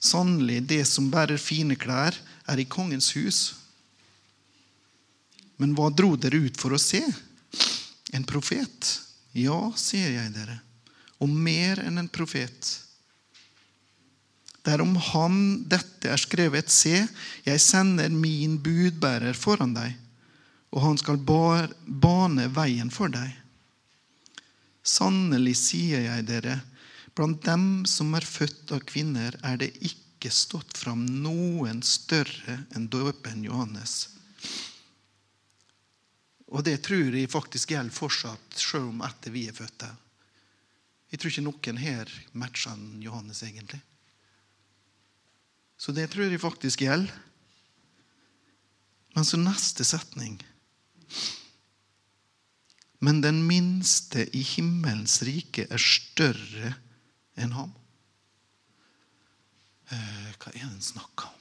Sannelig, 0.00 0.62
det 0.64 0.82
som 0.88 1.10
bærer 1.12 1.38
fine 1.38 1.76
klær, 1.76 2.16
er 2.48 2.58
i 2.58 2.66
kongens 2.66 3.12
hus. 3.14 3.40
Men 5.60 5.76
hva 5.76 5.90
dro 5.92 6.16
dere 6.16 6.40
ut 6.40 6.56
for 6.58 6.72
å 6.72 6.80
se? 6.80 7.04
En 8.16 8.24
profet? 8.24 8.94
Ja, 9.36 9.68
sier 9.78 10.16
jeg 10.16 10.32
dere. 10.34 10.56
Og 11.20 11.28
mer 11.28 11.84
enn 11.84 12.00
en 12.00 12.08
profet. 12.08 12.80
Derom 14.66 14.96
ham 14.96 15.36
dette 15.70 16.10
er 16.12 16.20
skrevet, 16.20 16.68
se, 16.72 17.06
jeg 17.46 17.62
sender 17.64 18.12
min 18.12 18.58
budbærer 18.60 19.36
foran 19.36 19.72
deg, 19.76 19.94
og 20.70 20.84
han 20.84 21.00
skal 21.00 21.20
bane 21.24 22.48
veien 22.54 22.92
for 22.92 23.12
deg. 23.12 23.32
Sannelig 24.84 25.56
sier 25.60 26.04
jeg 26.04 26.26
dere, 26.28 26.60
blant 27.16 27.42
dem 27.44 27.86
som 27.88 28.12
er 28.16 28.26
født 28.26 28.72
av 28.76 28.84
kvinner, 28.88 29.36
er 29.44 29.58
det 29.60 29.72
ikke 29.80 30.32
stått 30.32 30.76
fram 30.78 31.06
noen 31.24 31.80
større 31.84 32.60
enn 32.76 32.88
døpen 32.92 33.44
Johannes. 33.44 34.08
Og 36.50 36.64
det 36.66 36.80
tror 36.84 37.14
jeg 37.14 37.30
faktisk 37.30 37.72
gjelder 37.72 37.94
fortsatt, 37.94 38.56
selv 38.58 38.90
om 38.90 39.04
etter 39.06 39.32
vi 39.34 39.46
er 39.48 39.56
født 39.56 39.86
her. 39.86 39.96
Jeg 41.10 41.20
tror 41.20 41.32
ikke 41.32 41.46
noen 41.46 41.80
her 41.80 42.10
matcher 42.38 42.82
Johannes, 43.02 43.42
egentlig. 43.46 43.80
Så 45.80 45.94
det 45.96 46.10
tror 46.12 46.28
jeg 46.28 46.42
faktisk 46.42 46.82
gjelder. 46.84 47.12
Men 49.16 49.24
så 49.24 49.38
neste 49.40 49.84
setning. 49.84 50.36
Men 53.00 53.22
den 53.24 53.40
minste 53.48 54.26
i 54.36 54.42
himmelens 54.44 55.22
rike 55.24 55.64
er 55.72 55.80
større 55.80 56.74
enn 57.40 57.54
ham. 57.56 57.72
Eh, 59.88 60.28
hva 60.36 60.50
er 60.50 60.58
det 60.58 60.66
han 60.66 60.82
snakker 60.84 61.30
om? 61.32 61.38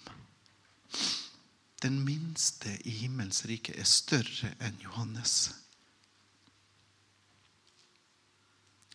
Den 1.84 2.00
minste 2.04 2.72
i 2.88 2.94
himmelens 3.04 3.44
rike 3.48 3.76
er 3.76 3.88
større 3.88 4.54
enn 4.64 4.80
Johannes. 4.84 5.36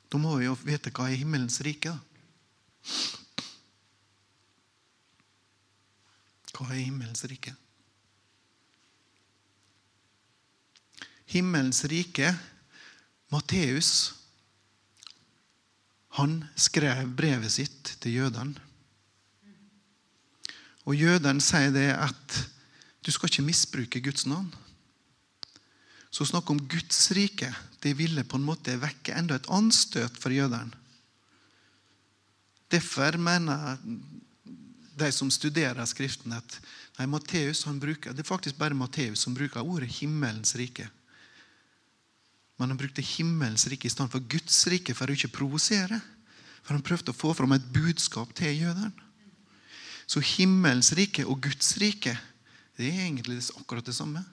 Da 0.08 0.20
må 0.20 0.34
vi 0.40 0.48
jo 0.48 0.56
vite 0.64 0.92
hva 0.92 1.10
er 1.10 1.20
himmelens 1.20 1.60
rike. 1.64 1.92
da. 1.92 3.20
Hva 6.54 6.70
er 6.70 6.84
himmelens 6.86 7.24
rike? 7.26 7.54
himmelens 11.34 11.84
rike 11.90 12.34
Matteus 13.32 14.12
han 16.14 16.38
skrev 16.54 17.08
brevet 17.18 17.50
sitt 17.50 17.96
til 18.02 18.20
jødene. 18.20 18.54
Og 20.86 20.94
jødene 20.94 21.42
sier 21.42 21.72
det 21.74 21.88
at 21.96 22.36
du 23.02 23.10
skal 23.10 23.32
ikke 23.32 23.46
misbruke 23.48 24.02
Guds 24.04 24.28
navn. 24.30 24.52
Så 26.14 26.22
å 26.22 26.28
snakke 26.30 26.54
om 26.54 26.60
Guds 26.70 27.08
rike 27.16 27.50
det 27.82 27.96
ville 27.98 28.22
på 28.22 28.38
en 28.38 28.46
måte 28.46 28.76
vekke 28.78 29.16
enda 29.18 29.40
et 29.40 29.50
anstøt 29.50 30.20
for 30.22 30.30
jødene. 30.30 30.70
Derfor 32.70 33.18
mener 33.18 33.80
de 34.96 35.12
som 35.12 35.30
studerer 35.30 35.86
Skriften, 35.86 36.32
at 36.32 36.58
nei, 36.98 37.06
Matteus, 37.10 37.64
han 37.66 37.80
bruker, 37.82 38.14
det 38.14 38.22
er 38.22 38.28
faktisk 38.28 38.58
bare 38.58 38.76
Matteus 38.78 39.24
som 39.24 39.34
bruker 39.34 39.62
ordet 39.62 39.90
'himmelens 39.90 40.54
rike'. 40.54 40.88
Men 42.56 42.70
han 42.70 42.78
brukte 42.78 43.02
himmelens 43.02 43.66
rike 43.66 43.88
i 43.88 43.90
stedet 43.90 44.12
for 44.12 44.22
Guds 44.30 44.66
rike 44.70 44.94
for 44.94 45.10
å 45.10 45.16
ikke 45.16 45.32
provosere. 45.34 45.98
For 46.62 46.76
han 46.76 46.84
prøvde 46.86 47.10
å 47.10 47.16
få 47.16 47.34
fram 47.34 47.52
et 47.56 47.66
budskap 47.74 48.30
til 48.34 48.54
jødene. 48.62 48.92
Så 50.06 50.20
himmelens 50.20 50.92
rike 50.96 51.26
og 51.26 51.42
Guds 51.42 51.74
rike 51.80 52.14
det 52.76 52.88
er 52.88 53.04
egentlig 53.06 53.42
akkurat 53.54 53.86
det 53.86 53.94
samme. 53.94 54.24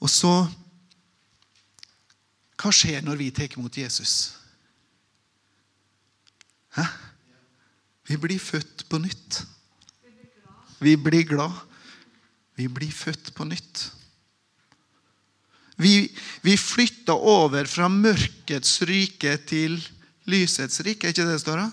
Og 0.00 0.10
så 0.10 0.32
Hva 2.60 2.68
skjer 2.76 3.00
når 3.00 3.16
vi 3.16 3.30
tar 3.32 3.54
imot 3.56 3.76
Jesus? 3.80 4.39
Hæ? 6.80 6.88
Vi 8.10 8.16
blir 8.18 8.40
født 8.42 8.88
på 8.90 8.98
nytt. 8.98 9.44
Vi 10.80 10.96
blir 10.96 11.22
glad. 11.28 11.52
Vi 12.56 12.66
blir 12.68 12.90
født 12.90 13.34
på 13.36 13.44
nytt. 13.44 13.84
Vi, 15.80 16.10
vi 16.42 16.56
flytter 16.56 17.14
over 17.14 17.68
fra 17.70 17.88
mørkets 17.88 18.80
rike 18.88 19.36
til 19.48 19.78
lysets 20.28 20.80
rike. 20.84 21.06
Er 21.06 21.14
ikke 21.14 21.24
det 21.24 21.36
det 21.36 21.44
står? 21.44 21.62
da? 21.62 21.70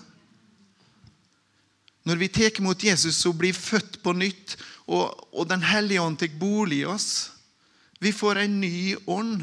Når 2.08 2.22
vi 2.22 2.28
tar 2.32 2.60
imot 2.60 2.84
Jesus, 2.84 3.18
så 3.20 3.34
blir 3.36 3.52
vi 3.52 3.58
født 3.58 3.98
på 4.04 4.14
nytt, 4.16 4.56
og, 4.86 5.12
og 5.34 5.48
Den 5.48 5.62
hellige 5.62 6.00
ånd 6.00 6.16
tar 6.16 6.32
bolig 6.40 6.80
i 6.80 6.88
oss. 6.88 7.30
Vi 8.00 8.12
får 8.12 8.44
en 8.44 8.60
ny 8.62 8.96
ånd. 9.06 9.42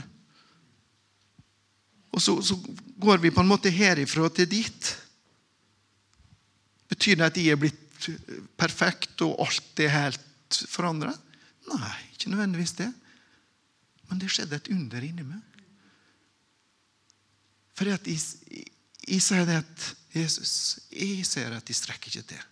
Og 2.16 2.22
så, 2.22 2.40
så, 2.42 2.58
går 2.98 3.20
vi 3.22 3.30
på 3.30 3.44
en 3.44 3.52
måte 3.52 3.70
herifra 3.70 4.30
til 4.32 4.48
dit. 4.50 4.96
Betyr 6.92 7.18
det 7.20 7.30
at 7.30 7.40
jeg 7.40 7.56
er 7.56 7.62
blitt 7.62 8.10
perfekt, 8.60 9.22
og 9.26 9.40
alt 9.46 9.82
er 9.82 9.94
helt 9.94 10.60
forandra? 10.70 11.14
Nei, 11.72 11.94
ikke 12.14 12.32
nødvendigvis 12.34 12.76
det. 12.78 12.92
Men 14.10 14.22
det 14.22 14.30
skjedde 14.32 14.60
et 14.60 14.72
under 14.74 15.06
inni 15.06 15.26
meg. 15.26 15.42
For 17.76 17.90
jeg, 17.90 18.00
jeg, 18.08 19.22
sier 19.24 19.48
det 19.48 19.58
at 19.64 19.88
Jesus, 20.16 20.52
jeg 20.94 21.26
ser 21.28 21.58
at 21.58 21.66
de 21.68 21.76
strekker 21.76 22.14
ikke 22.14 22.30
til. 22.36 22.46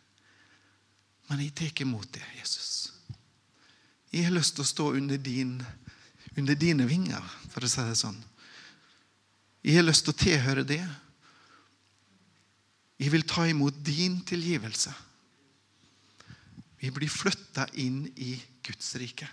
Men 1.30 1.46
jeg 1.46 1.54
tar 1.56 1.86
imot 1.86 2.10
det, 2.12 2.26
Jesus. 2.40 2.92
Jeg 4.12 4.28
har 4.28 4.36
lyst 4.36 4.58
til 4.58 4.66
å 4.66 4.68
stå 4.68 4.90
under, 4.98 5.18
din, 5.18 5.56
under 6.38 6.58
dine 6.60 6.86
vinger, 6.90 7.24
for 7.54 7.64
å 7.64 7.70
si 7.72 7.86
det 7.88 7.96
sånn. 7.98 8.20
Jeg 9.64 9.80
har 9.80 9.88
lyst 9.88 10.04
til 10.06 10.14
å 10.14 10.20
tilhøre 10.20 10.66
det. 10.68 10.84
Jeg 13.04 13.12
vil 13.12 13.26
ta 13.28 13.44
imot 13.50 13.76
din 13.84 14.22
tilgivelse. 14.24 14.94
Vi 16.80 16.92
blir 16.92 17.12
flytta 17.12 17.66
inn 17.84 18.06
i 18.16 18.38
Guds 18.64 18.94
rike. 19.00 19.28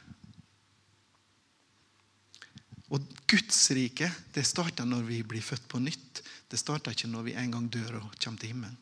Og 2.90 3.06
Guds 3.30 3.60
rike 3.76 4.08
det 4.34 4.42
starter 4.48 4.88
når 4.88 5.06
vi 5.06 5.20
blir 5.22 5.44
født 5.44 5.68
på 5.70 5.78
nytt. 5.82 6.22
Det 6.50 6.58
starter 6.58 6.96
ikke 6.96 7.10
når 7.12 7.28
vi 7.28 7.36
en 7.38 7.54
gang 7.54 7.68
dør 7.70 8.00
og 8.00 8.16
kommer 8.18 8.42
til 8.42 8.50
himmelen. 8.50 8.78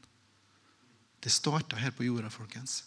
Det 1.20 1.32
starter 1.34 1.80
her 1.82 1.92
på 1.92 2.06
jorda, 2.06 2.30
folkens. 2.32 2.80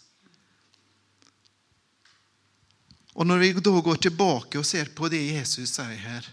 Og 3.14 3.28
Når 3.28 3.38
vi 3.38 3.54
da 3.60 3.74
går 3.84 3.96
tilbake 4.02 4.58
og 4.58 4.66
ser 4.66 4.90
på 4.96 5.10
det 5.12 5.20
Jesus 5.20 5.76
sier 5.76 6.00
her, 6.00 6.30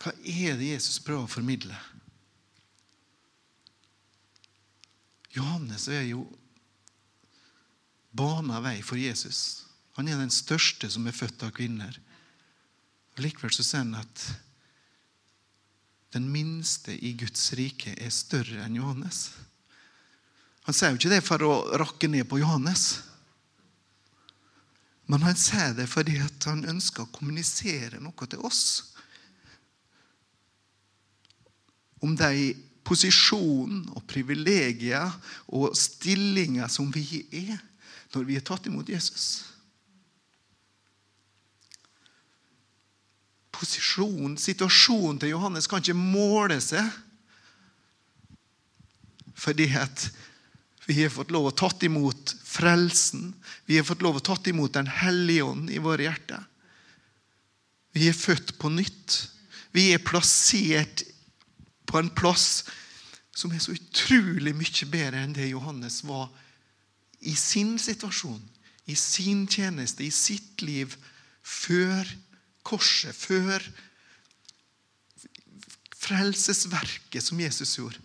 hva 0.00 0.12
er 0.16 0.56
det 0.58 0.72
Jesus 0.74 0.98
prøver 0.98 1.28
å 1.28 1.30
formidle? 1.30 1.76
Johannes 5.34 5.88
er 5.90 6.04
jo 6.06 6.24
bana 8.14 8.60
vei 8.62 8.78
for 8.86 8.98
Jesus. 9.00 9.64
Han 9.98 10.08
er 10.08 10.18
den 10.18 10.32
største 10.32 10.90
som 10.90 11.06
er 11.06 11.16
født 11.16 11.42
av 11.46 11.54
kvinner. 11.54 11.96
Og 13.14 13.22
Likevel 13.22 13.52
så 13.54 13.66
sier 13.66 13.82
han 13.82 13.96
at 13.98 14.26
den 16.14 16.28
minste 16.30 16.94
i 16.94 17.14
Guds 17.18 17.48
rike 17.58 17.96
er 17.98 18.14
større 18.14 18.62
enn 18.62 18.78
Johannes. 18.78 19.32
Han 20.64 20.76
sier 20.76 20.94
jo 20.94 21.00
ikke 21.00 21.12
det 21.16 21.24
for 21.26 21.42
å 21.42 21.54
rakke 21.82 22.08
ned 22.10 22.28
på 22.30 22.38
Johannes. 22.38 23.02
Men 25.10 25.26
han 25.26 25.36
sier 25.36 25.74
det 25.76 25.88
fordi 25.90 26.16
han 26.22 26.62
ønsker 26.70 27.04
å 27.04 27.12
kommunisere 27.12 27.98
noe 28.00 28.30
til 28.30 28.46
oss. 28.46 28.62
Om 32.04 32.14
de 32.20 32.54
posisjonen 32.84 33.86
og 33.96 34.04
privilegier 34.10 35.08
og 35.56 35.74
stillinger 35.78 36.68
som 36.72 36.92
vi 36.94 37.24
er 37.32 37.56
når 38.14 38.28
vi 38.28 38.36
er 38.38 38.44
tatt 38.46 38.68
imot 38.70 38.92
Jesus. 38.92 39.54
posisjonen, 43.54 44.36
situasjonen 44.40 45.20
til 45.20 45.34
Johannes 45.34 45.68
kan 45.70 45.82
ikke 45.82 45.96
måle 45.96 46.58
seg. 46.62 46.86
Fordi 49.34 49.68
at 49.78 50.08
vi 50.84 51.00
har 51.00 51.12
fått 51.12 51.32
lov 51.34 51.48
å 51.48 51.56
tatt 51.56 51.84
imot 51.86 52.34
frelsen. 52.44 53.32
Vi 53.68 53.78
har 53.78 53.86
fått 53.88 54.04
lov 54.04 54.20
å 54.20 54.24
tatt 54.24 54.46
imot 54.50 54.74
Den 54.76 54.90
hellige 54.90 55.46
ånd 55.46 55.72
i 55.72 55.80
våre 55.82 56.06
hjerter. 56.06 56.44
Vi 57.94 58.08
er 58.10 58.16
født 58.18 58.56
på 58.60 58.70
nytt. 58.74 59.20
Vi 59.74 59.92
er 59.94 60.02
plassert 60.02 61.06
en 62.02 62.12
plass 62.14 62.64
som 63.34 63.52
er 63.52 63.62
så 63.62 63.74
utrolig 63.74 64.54
mye 64.54 64.88
bedre 64.90 65.22
enn 65.24 65.34
det 65.36 65.50
Johannes 65.50 66.02
var 66.06 66.28
i 67.24 67.34
sin 67.38 67.76
situasjon, 67.80 68.42
i 68.86 68.94
sin 68.98 69.46
tjeneste, 69.48 70.04
i 70.04 70.12
sitt 70.12 70.62
liv 70.62 70.94
før 71.42 72.08
korset, 72.64 73.16
før 73.16 73.64
frelsesverket 76.04 77.24
som 77.24 77.40
Jesus 77.40 77.76
gjorde. 77.78 78.00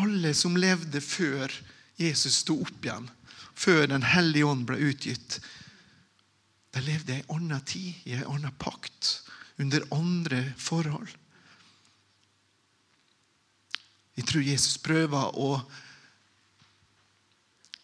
Alle 0.00 0.32
som 0.34 0.56
levde 0.56 1.02
før 1.04 1.52
Jesus 2.00 2.40
sto 2.42 2.56
opp 2.64 2.86
igjen, 2.86 3.10
før 3.54 3.86
Den 3.86 4.02
hellige 4.02 4.48
ånd 4.48 4.64
ble 4.66 4.78
utgitt, 4.90 5.38
de 6.72 6.80
levde 6.80 7.18
i 7.18 7.20
en 7.20 7.34
annen 7.36 7.64
tid, 7.68 7.92
i 8.08 8.16
en 8.16 8.24
annen 8.32 8.54
pakt, 8.58 9.20
under 9.62 9.84
andre 9.94 10.42
forhold. 10.58 11.08
Jeg 14.18 14.28
tror 14.28 14.44
Jesus 14.44 14.76
prøver 14.82 15.38
å 15.40 15.54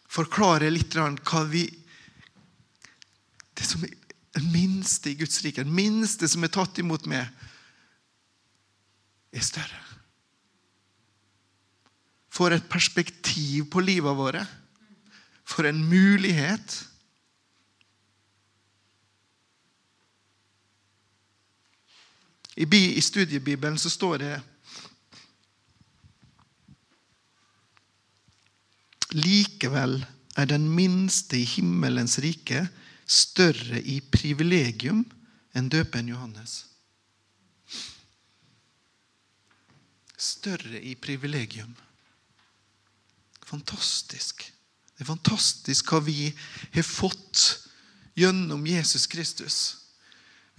forklare 0.09 0.69
litt 0.69 0.97
hva 0.97 1.43
vi 1.49 1.65
det 3.59 3.67
som 3.67 3.83
er 3.83 3.95
det 4.37 4.45
minste 4.53 5.11
i 5.11 5.17
Guds 5.17 5.41
rike, 5.43 5.65
det 5.65 5.73
minste 5.73 6.27
som 6.29 6.45
er 6.45 6.51
tatt 6.53 6.77
imot 6.79 7.07
meg, 7.09 7.25
er 9.33 9.45
større. 9.45 9.81
For 12.29 12.53
et 12.53 12.69
perspektiv 12.71 13.67
på 13.73 13.81
livet 13.83 14.15
våre. 14.15 14.45
For 15.49 15.67
en 15.67 15.81
mulighet. 15.89 16.77
I 22.59 23.01
studiebibelen 23.01 23.77
så 23.79 23.89
står 23.89 24.17
det 24.19 24.33
Likevel 29.15 30.03
er 30.37 30.45
den 30.45 30.67
minste 30.69 31.39
i 31.39 31.47
himmelens 31.47 32.19
rike 32.21 32.67
større 33.09 33.79
i 33.81 33.99
privilegium 34.11 35.01
enn 35.57 35.71
døperen 35.71 36.11
Johannes. 36.11 36.65
Større 40.19 40.81
i 40.83 40.93
privilegium. 40.99 41.71
Fantastisk. 43.49 44.43
Det 44.93 45.05
er 45.05 45.09
fantastisk 45.09 45.89
hva 45.89 46.03
vi 46.05 46.29
har 46.75 46.85
fått 46.85 47.45
gjennom 48.19 48.67
Jesus 48.67 49.07
Kristus. 49.09 49.59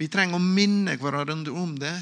Vi 0.01 0.07
trenger 0.09 0.39
å 0.39 0.41
minne 0.41 0.95
hverandre 0.97 1.53
om 1.53 1.75
det. 1.77 1.93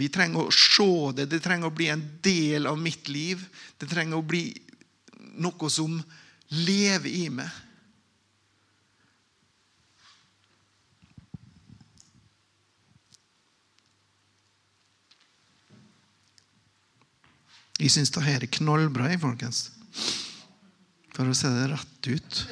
Vi 0.00 0.08
trenger 0.12 0.46
å 0.46 0.54
se 0.54 1.12
det. 1.18 1.26
Det 1.28 1.42
trenger 1.44 1.68
å 1.68 1.76
bli 1.76 1.90
en 1.92 2.04
del 2.24 2.68
av 2.70 2.80
mitt 2.80 3.10
liv. 3.12 3.42
Det 3.76 3.88
trenger 3.90 4.16
å 4.16 4.24
bli 4.24 4.48
noe 5.36 5.68
som 5.72 5.98
lever 6.48 7.12
i 7.12 7.28
meg. 7.28 7.52
Jeg 17.76 17.92
syns 17.92 18.08
det 18.14 18.24
her 18.24 18.40
er 18.40 18.54
knallbra, 18.56 19.10
folkens. 19.20 19.66
For 21.12 21.28
å 21.28 21.36
se 21.36 21.52
det 21.52 21.68
rett 21.74 22.08
ut. 22.08 22.46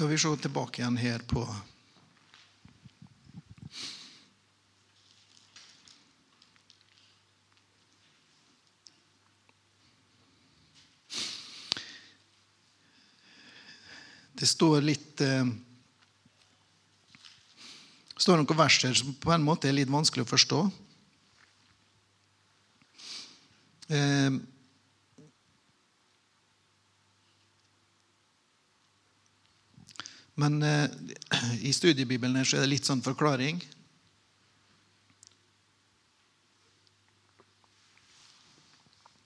Skal 0.00 0.08
vi 0.08 0.18
se 0.18 0.36
tilbake 0.40 0.80
igjen 0.80 0.96
her 0.96 1.20
på 1.28 1.42
Det 14.32 14.48
står 14.48 14.80
litt 14.80 15.20
eh, 15.20 15.44
Det 15.44 15.52
står 18.24 18.40
noen 18.40 18.56
vers 18.56 18.80
her 18.80 18.96
som 18.96 19.12
på 19.20 19.36
en 19.36 19.44
måte 19.44 19.68
er 19.68 19.76
litt 19.76 19.92
vanskelig 19.92 20.24
å 20.24 20.32
forstå. 20.32 20.64
Men 30.40 30.62
eh, 30.62 30.88
i 31.68 31.72
studiebibelen 31.72 32.44
så 32.44 32.58
er 32.58 32.64
det 32.64 32.72
litt 32.74 32.88
sånn 32.88 33.04
forklaring. 33.04 33.60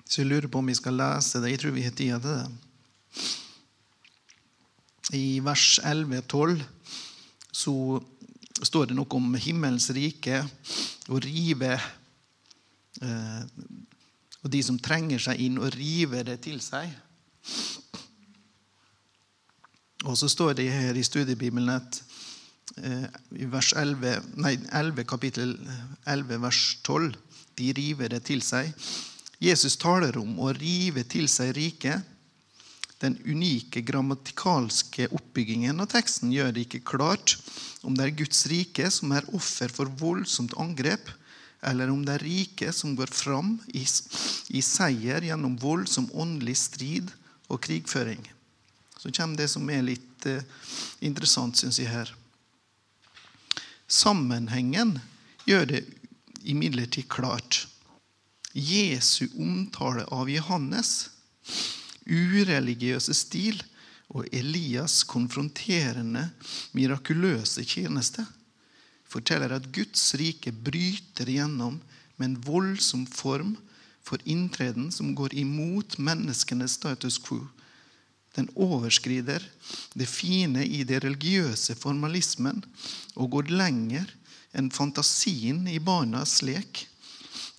Så 0.05 0.23
jeg 0.23 0.31
lurer 0.31 0.51
på 0.51 0.61
om 0.63 0.69
vi 0.71 0.77
skal 0.79 0.99
lese 0.99 1.41
det. 1.43 1.55
Jeg 1.55 1.63
tror 1.63 1.75
vi 1.75 1.87
har 1.87 1.95
tida 1.97 2.21
til 2.23 2.37
det. 2.39 2.47
I 5.15 5.41
vers 5.45 5.79
11-12 5.85 6.63
så 7.55 7.75
står 8.65 8.89
det 8.91 8.97
noe 8.97 9.19
om 9.19 9.35
himmelens 9.39 9.91
rike 9.95 10.41
å 11.13 11.19
rive 11.23 11.75
eh, 11.75 13.43
Og 14.45 14.51
de 14.53 14.61
som 14.65 14.79
trenger 14.81 15.21
seg 15.23 15.41
inn, 15.41 15.59
og 15.61 15.75
rive 15.77 16.23
det 16.27 16.39
til 16.45 16.61
seg. 16.65 16.91
Og 20.05 20.19
så 20.21 20.29
står 20.29 20.57
det 20.59 20.69
her 20.73 20.97
i 20.97 21.05
studiebibelen 21.05 21.71
at 21.73 22.01
eh, 22.77 23.07
i 23.41 23.49
vers 23.49 23.73
11, 23.77 24.19
nei, 24.37 24.57
11, 24.73 25.05
kapittel 25.09 25.55
11, 26.07 26.41
vers 26.45 26.63
12 26.85 27.15
De 27.55 27.71
river 27.77 28.11
det 28.11 28.25
til 28.27 28.43
seg. 28.43 28.73
Jesus 29.39 29.77
taler 29.79 30.17
om 30.19 30.41
å 30.43 30.51
rive 30.57 31.05
til 31.07 31.29
seg 31.31 31.53
riket. 31.55 32.03
Den 32.99 33.15
unike 33.27 33.83
grammatikalske 33.87 35.07
oppbyggingen 35.15 35.83
av 35.83 35.91
teksten 35.93 36.33
gjør 36.35 36.51
det 36.55 36.67
ikke 36.67 36.83
klart 36.95 37.37
om 37.85 37.95
det 37.95 38.09
er 38.09 38.17
Guds 38.19 38.47
rike 38.51 38.89
som 38.91 39.13
er 39.15 39.29
offer 39.37 39.71
for 39.71 39.91
voldsomt 40.01 40.57
angrep, 40.59 41.11
eller 41.65 41.93
om 41.93 42.03
det 42.05 42.17
er 42.17 42.27
riket 42.27 42.77
som 42.77 42.97
går 42.97 43.13
fram 43.15 43.59
i, 43.71 43.85
i 43.85 44.65
seier 44.65 45.31
gjennom 45.31 45.59
voldsom 45.61 46.11
åndelig 46.11 46.59
strid 46.65 47.13
og 47.49 47.61
krigføring. 47.65 48.34
Så 49.05 49.13
kommer 49.13 49.37
det 49.37 49.51
som 49.53 49.69
er 49.69 49.83
litt 49.85 50.25
eh, 50.25 50.41
interessant, 51.05 51.59
syns 51.61 51.77
jeg, 51.77 51.91
her. 51.93 52.09
Sammenhengen 53.85 54.95
gjør 55.45 55.67
det 55.69 55.83
imidlertid 56.49 57.05
klart. 57.13 57.67
Jesu 58.57 59.27
omtale 59.37 60.07
av 60.09 60.31
Johannes, 60.33 61.11
ureligiøse 62.09 63.13
stil 63.13 63.61
og 64.09 64.25
Elias' 64.33 65.03
konfronterende, 65.05 66.31
mirakuløse 66.73 67.67
tjeneste 67.69 68.25
forteller 69.05 69.53
at 69.53 69.69
Guds 69.75 70.15
rike 70.17 70.49
bryter 70.65 71.29
igjennom 71.29 71.77
med 72.17 72.31
en 72.31 72.39
voldsom 72.49 73.05
form 73.05 73.53
for 74.01 74.25
inntreden 74.25 74.89
som 74.89 75.13
går 75.13 75.37
imot 75.45 75.99
menneskenes 76.01 76.79
status 76.81 77.21
quo 77.21 77.43
den 78.35 78.49
overskrider 78.55 79.43
det 79.95 80.09
fine 80.11 80.65
i 80.67 80.83
det 80.87 81.03
religiøse 81.05 81.77
formalismen 81.79 82.65
og 83.15 83.31
går 83.37 83.53
lenger 83.55 84.11
enn 84.55 84.71
fantasien 84.75 85.67
i 85.71 85.79
barnas 85.83 86.41
lek. 86.47 86.87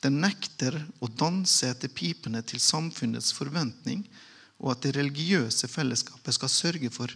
Den 0.03 0.19
nekter 0.23 0.77
å 1.03 1.07
danse 1.09 1.67
etter 1.71 1.91
pipene 1.91 2.41
til 2.45 2.59
samfunnets 2.61 3.31
forventning, 3.35 4.05
og 4.59 4.71
at 4.75 4.85
det 4.85 4.95
religiøse 4.95 5.67
fellesskapet 5.67 6.37
skal 6.37 6.51
sørge 6.51 6.89
for 6.93 7.11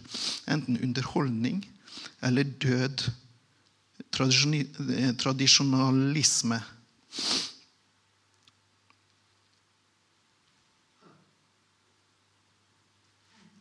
enten 0.50 0.80
underholdning 0.82 1.62
eller 2.24 2.44
død 2.44 3.06
tradisjonalisme. 5.20 6.60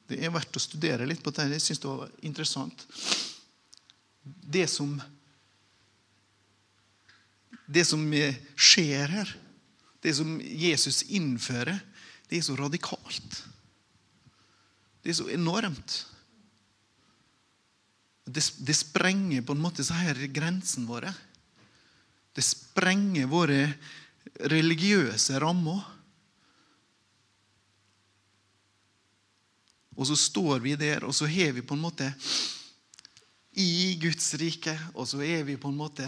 Det 0.10 0.18
er 0.18 0.34
verdt 0.34 0.58
å 0.58 0.62
studere 0.62 1.06
litt 1.06 1.22
på 1.22 1.30
dette. 1.30 1.52
Jeg 1.54 1.62
syns 1.62 1.82
det 1.84 1.92
var 1.92 2.14
interessant. 2.26 2.86
Det 4.24 4.66
som, 4.70 4.96
det 7.70 7.86
som 7.86 8.02
skjer 8.58 9.14
her, 9.14 9.36
det 10.02 10.16
som 10.18 10.40
Jesus 10.42 11.04
innfører, 11.14 11.78
det 12.30 12.40
er 12.40 12.46
så 12.46 12.56
radikalt. 12.58 13.42
Det 15.04 15.14
er 15.14 15.20
så 15.20 15.30
enormt. 15.34 16.00
Det, 18.30 18.44
det 18.66 18.78
sprenger 18.78 19.46
på 19.46 19.56
en 19.56 19.64
måte 19.64 19.86
så 19.86 19.98
her 19.98 20.20
grensene 20.34 20.90
våre. 20.90 21.14
Det 22.34 22.46
sprenger 22.46 23.30
våre 23.30 23.62
religiøse 24.50 25.40
rammer. 25.42 25.82
Og 30.00 30.08
så 30.08 30.16
står 30.16 30.62
vi 30.64 30.78
der, 30.80 31.04
og 31.04 31.12
så 31.16 31.28
har 31.28 31.52
vi 31.58 31.66
på 31.66 31.76
en 31.76 31.84
måte 31.84 32.08
i 33.60 33.98
Guds 34.00 34.32
rike, 34.40 34.76
og 34.96 35.08
så 35.10 35.20
er 35.26 35.44
vi 35.44 35.58
på 35.60 35.72
en 35.72 35.80
måte 35.80 36.08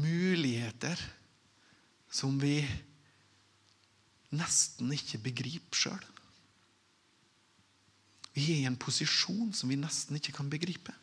muligheter 0.00 0.96
som 2.12 2.38
vi 2.40 2.62
nesten 4.32 4.94
ikke 4.96 5.20
begriper 5.28 5.76
sjøl. 5.76 6.08
Vi 8.32 8.46
er 8.54 8.62
i 8.62 8.68
en 8.70 8.80
posisjon 8.80 9.52
som 9.52 9.68
vi 9.68 9.76
nesten 9.76 10.16
ikke 10.16 10.32
kan 10.38 10.48
begripe. 10.48 10.94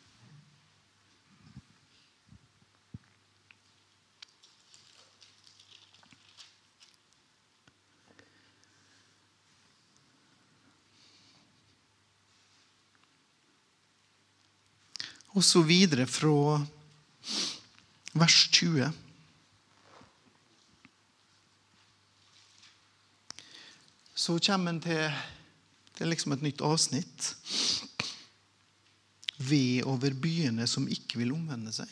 Og 15.30 15.44
så 15.46 15.62
videre 15.62 16.08
fra 16.10 16.58
vers 18.18 18.38
20. 18.50 18.90
Så 24.14 24.36
kommer 24.42 24.74
en 24.74 24.82
til, 24.82 25.06
til 25.96 26.10
liksom 26.10 26.34
et 26.34 26.42
nytt 26.44 26.64
avsnitt. 26.66 27.30
Ved 29.38 29.86
over 29.88 30.12
byene 30.18 30.66
som 30.68 30.90
ikke 30.90 31.22
vil 31.22 31.32
omvende 31.32 31.72
seg. 31.72 31.88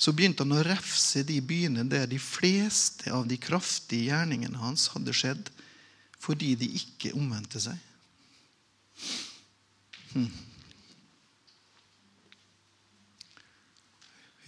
Så 0.00 0.14
begynte 0.16 0.46
han 0.46 0.56
å 0.56 0.64
refse 0.64 1.20
de 1.28 1.36
byene 1.44 1.84
der 1.84 2.08
de 2.08 2.16
fleste 2.16 3.12
av 3.12 3.26
de 3.28 3.36
kraftige 3.36 4.08
gjerningene 4.08 4.62
hans 4.62 4.88
hadde 4.94 5.12
skjedd, 5.12 5.50
fordi 6.16 6.54
de 6.56 6.70
ikke 6.80 7.12
omvendte 7.12 7.60
seg. 7.60 7.76
Hmm. 10.14 10.32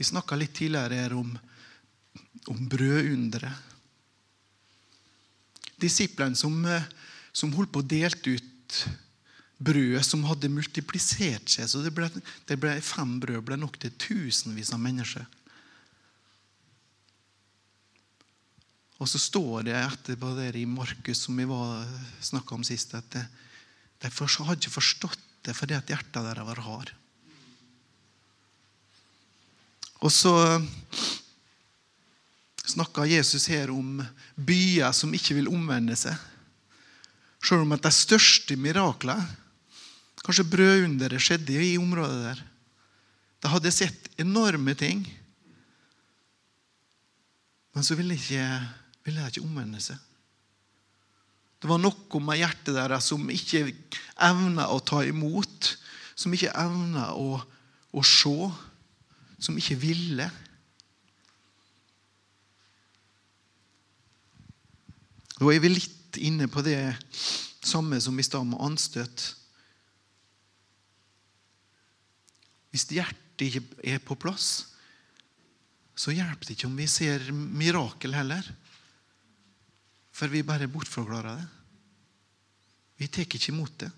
Vi 0.03 0.09
snakka 0.09 0.35
litt 0.35 0.57
tidligere 0.59 0.97
her 0.99 1.13
om, 1.15 1.29
om 2.51 2.63
brødunderet. 2.67 3.55
Disiplene 5.79 6.35
som, 6.35 6.57
som 7.31 7.53
holdt 7.55 7.71
på 7.71 7.85
å 7.85 7.87
delte 7.87 8.35
ut 8.35 8.79
brødet 9.63 10.03
som 10.03 10.25
hadde 10.27 10.51
multiplisert 10.51 11.53
seg. 11.55 11.69
Så 11.71 11.85
det 11.85 11.93
ble, 11.95 12.09
det 12.51 12.57
ble 12.59 12.75
fem 12.83 13.13
brød 13.23 13.45
ble 13.47 13.61
nok 13.63 13.79
til 13.79 13.95
tusenvis 14.03 14.73
av 14.75 14.83
mennesker. 14.83 15.29
Og 18.99 19.07
så 19.11 19.23
står 19.23 19.69
det 19.69 19.77
etterpå 19.79 20.33
der 20.35 20.59
i 20.59 20.65
Markus, 20.67 21.23
som 21.29 21.39
vi 21.39 21.47
snakka 22.27 22.59
om 22.59 22.67
sist, 22.67 22.99
at 22.99 23.07
de, 23.15 23.23
de 24.03 24.11
hadde 24.11 24.59
ikke 24.59 24.79
forstått 24.81 25.31
det 25.47 25.55
fordi 25.59 25.79
at 25.79 25.95
hjertet 25.95 26.27
deres 26.27 26.51
var 26.51 26.65
hard. 26.67 26.93
Og 30.03 30.11
så 30.11 30.35
snakka 32.73 33.07
Jesus 33.07 33.47
her 33.51 33.71
om 33.71 34.01
byer 34.35 34.93
som 34.97 35.13
ikke 35.15 35.37
vil 35.39 35.51
omvende 35.53 35.97
seg. 35.99 36.17
Selv 37.43 37.65
om 37.65 37.75
at 37.75 37.83
de 37.85 37.93
største 37.95 38.57
miraklene, 38.59 39.27
kanskje 40.23 40.47
brødunderet, 40.47 41.23
skjedde 41.23 41.59
i 41.59 41.79
området 41.81 42.21
der. 42.23 42.43
De 43.43 43.51
hadde 43.51 43.75
sett 43.75 44.07
enorme 44.23 44.75
ting. 44.79 45.03
Men 47.75 47.87
så 47.87 47.97
ville, 47.99 48.15
ikke, 48.15 48.47
ville 49.03 49.23
de 49.23 49.33
ikke 49.33 49.43
omvende 49.43 49.81
seg. 49.83 49.99
Det 51.63 51.71
var 51.71 51.79
noe 51.79 52.21
med 52.23 52.41
hjertet 52.41 52.75
deres 52.75 53.07
som 53.11 53.29
ikke 53.31 53.65
evna 54.23 54.69
å 54.75 54.81
ta 54.83 55.03
imot, 55.07 55.73
som 56.19 56.35
ikke 56.35 56.55
evna 56.59 57.13
å, 57.15 57.39
å 57.95 58.03
se, 58.07 58.35
som 59.43 59.59
ikke 59.59 59.79
ville. 59.83 60.29
Da 65.39 65.51
er 65.51 65.63
vi 65.63 65.73
litt 65.73 66.19
inne 66.23 66.47
på 66.51 66.63
det 66.63 66.79
samme 67.65 67.99
som 68.03 68.19
i 68.19 68.27
stad 68.27 68.47
med 68.47 68.63
anstøt. 68.63 69.25
Hvis 72.73 72.87
hjertet 72.95 73.49
ikke 73.49 73.89
er 73.95 73.99
på 74.05 74.17
plass, 74.21 74.69
så 75.99 76.15
hjelper 76.15 76.47
det 76.47 76.55
ikke 76.57 76.69
om 76.71 76.79
vi 76.79 76.87
ser 76.89 77.27
mirakel 77.33 78.15
heller. 78.17 78.47
For 80.13 80.31
vi 80.31 80.45
bare 80.47 80.71
bortforklarer 80.71 81.41
det. 81.41 81.49
Vi 83.03 83.09
tar 83.11 83.27
ikke 83.27 83.51
imot 83.51 83.75
det. 83.83 83.91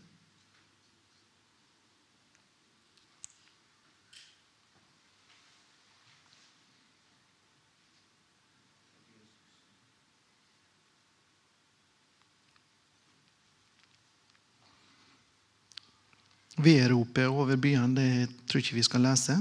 Vedropet 16.65 17.29
over 17.29 17.59
byene 17.61 17.95
det 17.99 18.11
tror 18.49 18.61
jeg 18.61 18.69
ikke 18.69 18.79
vi 18.79 18.87
skal 18.87 19.05
lese. 19.05 19.37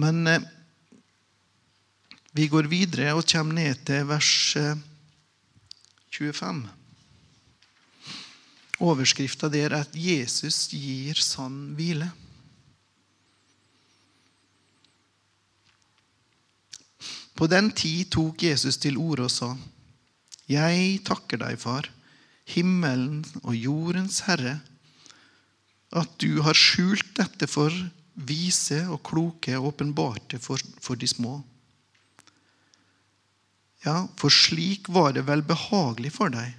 Men 0.00 0.26
eh, 0.26 0.46
vi 2.34 2.48
går 2.50 2.66
videre 2.66 3.12
og 3.14 3.28
kommer 3.30 3.54
ned 3.60 3.84
til 3.86 4.08
vers 4.10 4.32
25. 6.10 6.64
Overskrifta 8.82 9.48
der 9.48 9.70
er 9.70 9.84
at 9.84 9.94
Jesus 9.94 10.66
gir 10.74 11.18
sann 11.22 11.76
hvile. 11.78 12.10
På 17.34 17.46
den 17.50 17.70
tid 17.74 18.10
tok 18.14 18.42
Jesus 18.42 18.78
til 18.82 18.98
orde 18.98 19.26
og 19.26 19.30
sa, 19.30 19.54
Jeg 20.50 21.00
takker 21.06 21.38
deg, 21.38 21.58
far 21.58 21.93
himmelen 22.48 23.22
og 23.42 23.56
jordens 23.56 24.22
herre, 24.28 24.58
at 25.94 26.10
du 26.20 26.42
har 26.44 26.58
skjult 26.58 27.14
dette 27.16 27.48
for 27.48 27.72
vise 28.14 28.80
og 28.90 29.02
kloke 29.06 29.54
og 29.58 29.72
åpenbarte 29.72 30.40
for, 30.42 30.60
for 30.82 30.98
de 30.98 31.08
små. 31.08 31.38
Ja, 33.84 34.06
for 34.16 34.32
slik 34.32 34.88
var 34.88 35.12
det 35.16 35.26
vel 35.28 35.44
behagelig 35.46 36.14
for 36.16 36.32
deg. 36.32 36.54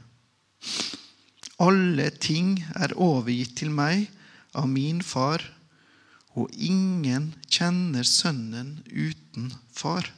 Alle 1.61 2.09
ting 2.21 2.59
er 2.75 2.93
overgitt 2.99 3.55
til 3.61 3.71
meg 3.73 4.09
av 4.55 4.67
min 4.69 5.01
far, 5.03 5.41
og 6.35 6.51
ingen 6.51 7.31
kjenner 7.47 8.03
Sønnen 8.03 8.81
uten 8.91 9.53
far. 9.71 10.09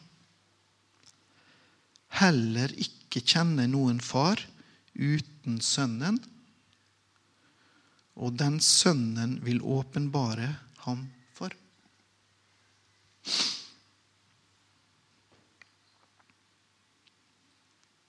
Heller 2.18 2.74
ikke 2.74 3.22
kjenner 3.22 3.70
noen 3.70 4.02
far 4.02 4.42
uten 4.98 5.62
Sønnen, 5.62 6.18
og 8.18 8.34
den 8.40 8.58
Sønnen 8.64 9.38
vil 9.46 9.62
åpenbare 9.62 10.50
ham 10.88 11.06
for. 11.38 11.54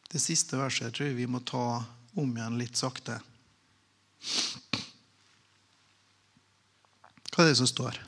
Det 0.09 0.20
siste 0.24 0.57
verset 0.57 0.96
tror 0.96 1.11
jeg 1.11 1.18
vi 1.20 1.29
må 1.29 1.44
ta 1.44 1.85
om 2.18 2.31
igjen 2.33 2.57
litt 2.59 2.81
sakte. 2.81 3.18
Hva 7.29 7.44
er 7.44 7.53
det 7.53 7.59
som 7.61 7.68
står? 7.70 8.01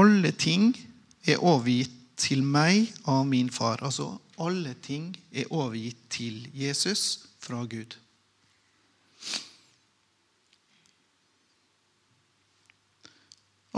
Alle 0.00 0.32
ting 0.32 0.72
er 1.28 1.44
overgitt 1.44 1.99
til 2.20 2.44
meg 2.44 2.90
av 3.08 3.24
min 3.28 3.50
far. 3.52 3.80
Altså 3.84 4.12
alle 4.40 4.74
ting 4.84 5.14
er 5.32 5.50
overgitt 5.52 6.00
til 6.12 6.44
Jesus 6.56 7.26
fra 7.40 7.64
Gud. 7.64 7.96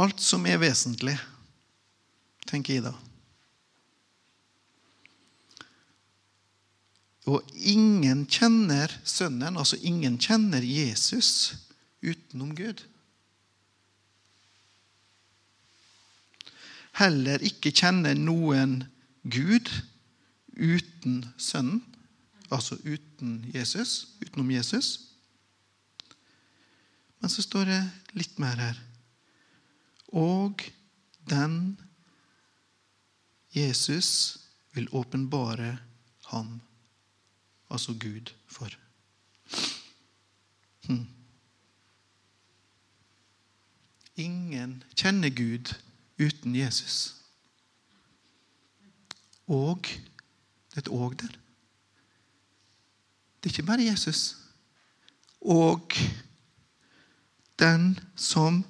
Alt 0.03 0.23
som 0.25 0.47
er 0.49 0.61
vesentlig, 0.63 1.19
tenker 2.49 2.79
jeg 2.79 2.87
da. 2.87 2.95
Og 7.29 7.45
ingen 7.55 8.25
kjenner 8.27 8.91
Sønnen, 9.07 9.59
altså 9.61 9.77
ingen 9.79 10.17
kjenner 10.19 10.65
Jesus 10.65 11.55
utenom 12.03 12.57
Gud. 12.59 12.83
Heller 16.99 17.41
ikke 17.45 17.73
kjenner 17.73 18.15
noen 18.19 18.83
Gud 19.25 19.71
uten 20.53 21.23
Sønnen, 21.41 21.81
altså 22.53 22.77
uten 22.85 23.47
Jesus, 23.55 24.13
utenom 24.21 24.51
Jesus. 24.51 24.99
Men 27.21 27.31
så 27.31 27.45
står 27.45 27.71
det 27.71 27.81
litt 28.19 28.39
mer 28.43 28.59
her. 28.61 28.83
Og 30.13 30.61
den 31.31 31.79
Jesus 33.55 34.39
vil 34.75 34.89
åpenbare 34.93 35.79
ham, 36.33 36.61
altså 37.71 37.95
Gud, 37.95 38.33
for. 38.47 38.69
Hmm. 40.89 41.07
Ingen 44.17 44.83
kjenner 44.97 45.31
Gud 45.31 45.73
uten 46.21 46.57
Jesus. 46.57 47.15
Og 49.49 49.85
det 50.73 50.81
er 50.81 50.85
et 50.85 50.93
og 50.93 51.17
der. 51.21 51.33
Det 53.43 53.51
er 53.51 53.55
ikke 53.55 53.67
bare 53.69 53.85
Jesus. 53.85 54.37
Og 55.41 55.93
den 57.59 57.99
som 58.17 58.63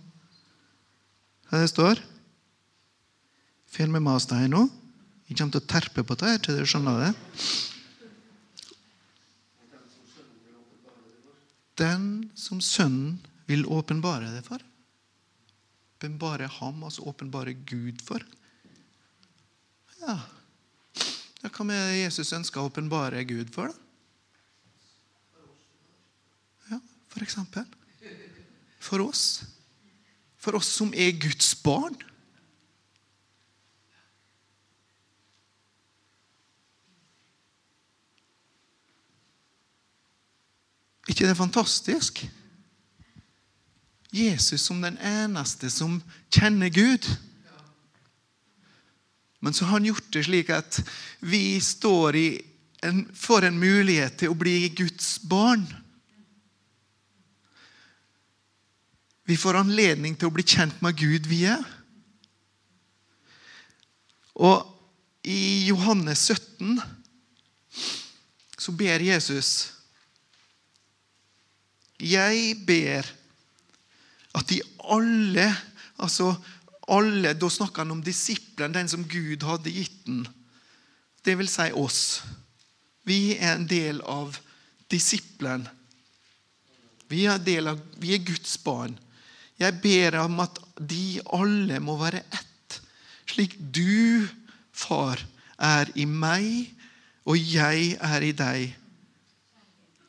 Her 1.51 1.61
det 1.61 1.69
står? 1.69 2.01
Følg 3.69 3.93
med 3.93 4.01
meg 4.05 4.17
her 4.33 4.49
nå. 4.49 4.63
Jeg 5.29 5.37
kommer 5.37 5.53
til 5.53 5.61
å 5.61 5.69
terpe 5.69 6.05
på 6.05 6.17
det. 6.17 6.33
Tror 6.41 6.57
dere 6.57 6.69
skjønner 6.69 7.03
det. 7.03 7.13
Den 11.81 12.07
som 12.37 12.61
Sønnen 12.65 13.19
vil 13.49 13.67
åpenbare 13.69 14.33
det 14.33 14.43
for. 14.49 14.65
Åpenbare 16.03 16.49
ham, 16.51 16.83
altså 16.83 17.03
åpenbare 17.07 17.53
Gud 17.55 18.01
for. 18.03 18.25
Ja, 20.01 20.17
ja, 21.43 21.51
hva 21.51 21.65
med 21.67 21.93
Jesus 21.95 22.33
ønska 22.35 22.59
å 22.59 22.67
åpenbare 22.67 23.23
Gud 23.23 23.53
for? 23.55 23.71
da? 23.71 23.75
Ja, 26.73 26.81
for 27.07 27.23
eksempel. 27.23 27.67
For 28.83 28.99
oss. 29.05 29.45
For 30.43 30.59
oss 30.59 30.73
som 30.75 30.91
er 30.91 31.15
Guds 31.23 31.55
barn. 31.63 31.95
ikke 41.13 41.29
det 41.29 41.31
er 41.31 41.39
fantastisk? 41.39 42.25
Jesus 44.13 44.63
som 44.69 44.83
den 44.85 44.99
eneste 45.01 45.71
som 45.73 45.97
kjenner 46.29 46.69
Gud. 46.69 47.07
Men 49.41 49.55
så 49.57 49.65
har 49.65 49.73
han 49.79 49.89
gjort 49.89 50.11
det 50.13 50.27
slik 50.27 50.51
at 50.53 50.83
vi 51.25 51.61
står 51.61 52.17
i 52.21 52.27
en, 52.85 53.07
får 53.15 53.49
en 53.49 53.57
mulighet 53.59 54.19
til 54.21 54.35
å 54.35 54.37
bli 54.37 54.69
Guds 54.77 55.17
barn. 55.25 55.65
Vi 59.25 59.39
får 59.41 59.63
anledning 59.63 60.19
til 60.19 60.29
å 60.29 60.35
bli 60.35 60.45
kjent 60.45 60.77
med 60.85 60.99
Gud, 61.01 61.27
vi 61.31 61.47
er. 61.49 61.65
Og 64.37 64.69
i 65.25 65.65
Johannes 65.71 66.27
17 66.29 66.81
så 68.63 68.73
ber 68.75 69.03
Jesus 69.03 69.51
Jeg 72.03 72.57
ber 72.67 73.07
at 74.37 74.49
de 74.49 74.61
alle 74.79 75.49
altså 76.03 76.35
alle, 76.91 77.35
Da 77.39 77.49
snakker 77.51 77.85
han 77.85 77.95
om 77.95 78.03
disiplene, 78.03 78.75
den 78.75 78.89
som 78.91 79.05
Gud 79.09 79.45
hadde 79.47 79.71
gitt 79.71 80.03
den. 80.07 80.25
Det 81.23 81.37
vil 81.39 81.49
si 81.49 81.69
oss. 81.79 82.23
Vi 83.07 83.37
er 83.37 83.55
en 83.55 83.69
del 83.71 84.01
av 84.03 84.35
disiplen. 84.91 85.63
Vi 87.07 87.25
er, 87.31 87.39
av, 87.71 87.81
vi 88.03 88.15
er 88.17 88.27
Guds 88.27 88.57
barn. 88.65 88.97
Jeg 89.61 89.79
ber 89.85 90.19
om 90.25 90.41
at 90.43 90.59
de 90.81 91.21
alle 91.31 91.79
må 91.85 91.95
være 92.01 92.25
ett, 92.25 92.79
slik 93.31 93.55
du, 93.59 94.27
far, 94.75 95.21
er 95.63 95.91
i 95.95 96.07
meg, 96.09 96.73
og 97.29 97.39
jeg 97.39 97.95
er 98.03 98.27
i 98.27 98.33
deg. 98.35 98.73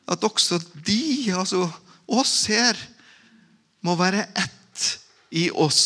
At 0.10 0.26
også 0.26 0.58
de, 0.74 1.30
altså 1.36 1.68
oss 2.10 2.48
her, 2.50 2.80
må 3.84 3.96
være 4.00 4.26
ett 4.40 4.88
i 5.36 5.50
oss, 5.52 5.84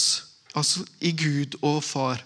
altså 0.54 0.86
i 1.02 1.14
Gud 1.18 1.58
og 1.66 1.82
Far. 1.86 2.24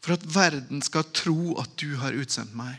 For 0.00 0.16
at 0.16 0.24
verden 0.34 0.82
skal 0.82 1.08
tro 1.14 1.54
at 1.60 1.74
du 1.80 1.94
har 2.00 2.16
utsendt 2.16 2.56
meg. 2.56 2.78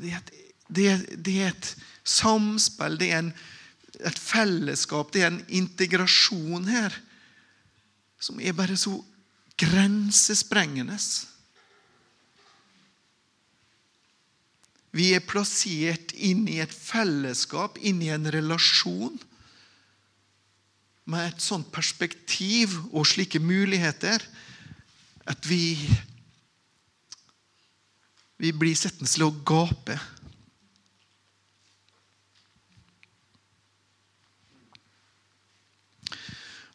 Det 0.00 0.12
er 0.12 0.20
et, 0.20 0.34
det 0.70 0.86
er, 0.88 1.00
det 1.16 1.36
er 1.42 1.54
et 1.54 1.70
samspill, 2.06 2.98
det 3.00 3.10
er 3.12 3.24
en, 3.24 3.32
et 4.00 4.20
fellesskap, 4.20 5.10
det 5.12 5.24
er 5.24 5.32
en 5.32 5.42
integrasjon 5.48 6.68
her 6.70 6.94
som 8.20 8.40
er 8.40 8.56
bare 8.56 8.76
så 8.76 8.92
grensesprengende. 9.60 10.96
Vi 14.96 15.10
er 15.16 15.24
plassert 15.24 16.12
inn 16.16 16.46
i 16.50 16.58
et 16.62 16.72
fellesskap, 16.74 17.78
inn 17.80 18.00
i 18.04 18.12
en 18.12 18.28
relasjon 18.32 19.16
med 21.04 21.26
et 21.26 21.42
sånt 21.42 21.70
perspektiv 21.72 22.76
og 22.92 23.06
slike 23.08 23.38
muligheter 23.42 24.22
at 25.30 25.48
vi 25.48 25.76
vi 28.40 28.54
blir 28.56 28.76
sittende 28.78 29.10
til 29.10 29.26
å 29.26 29.34
gape. 29.44 29.98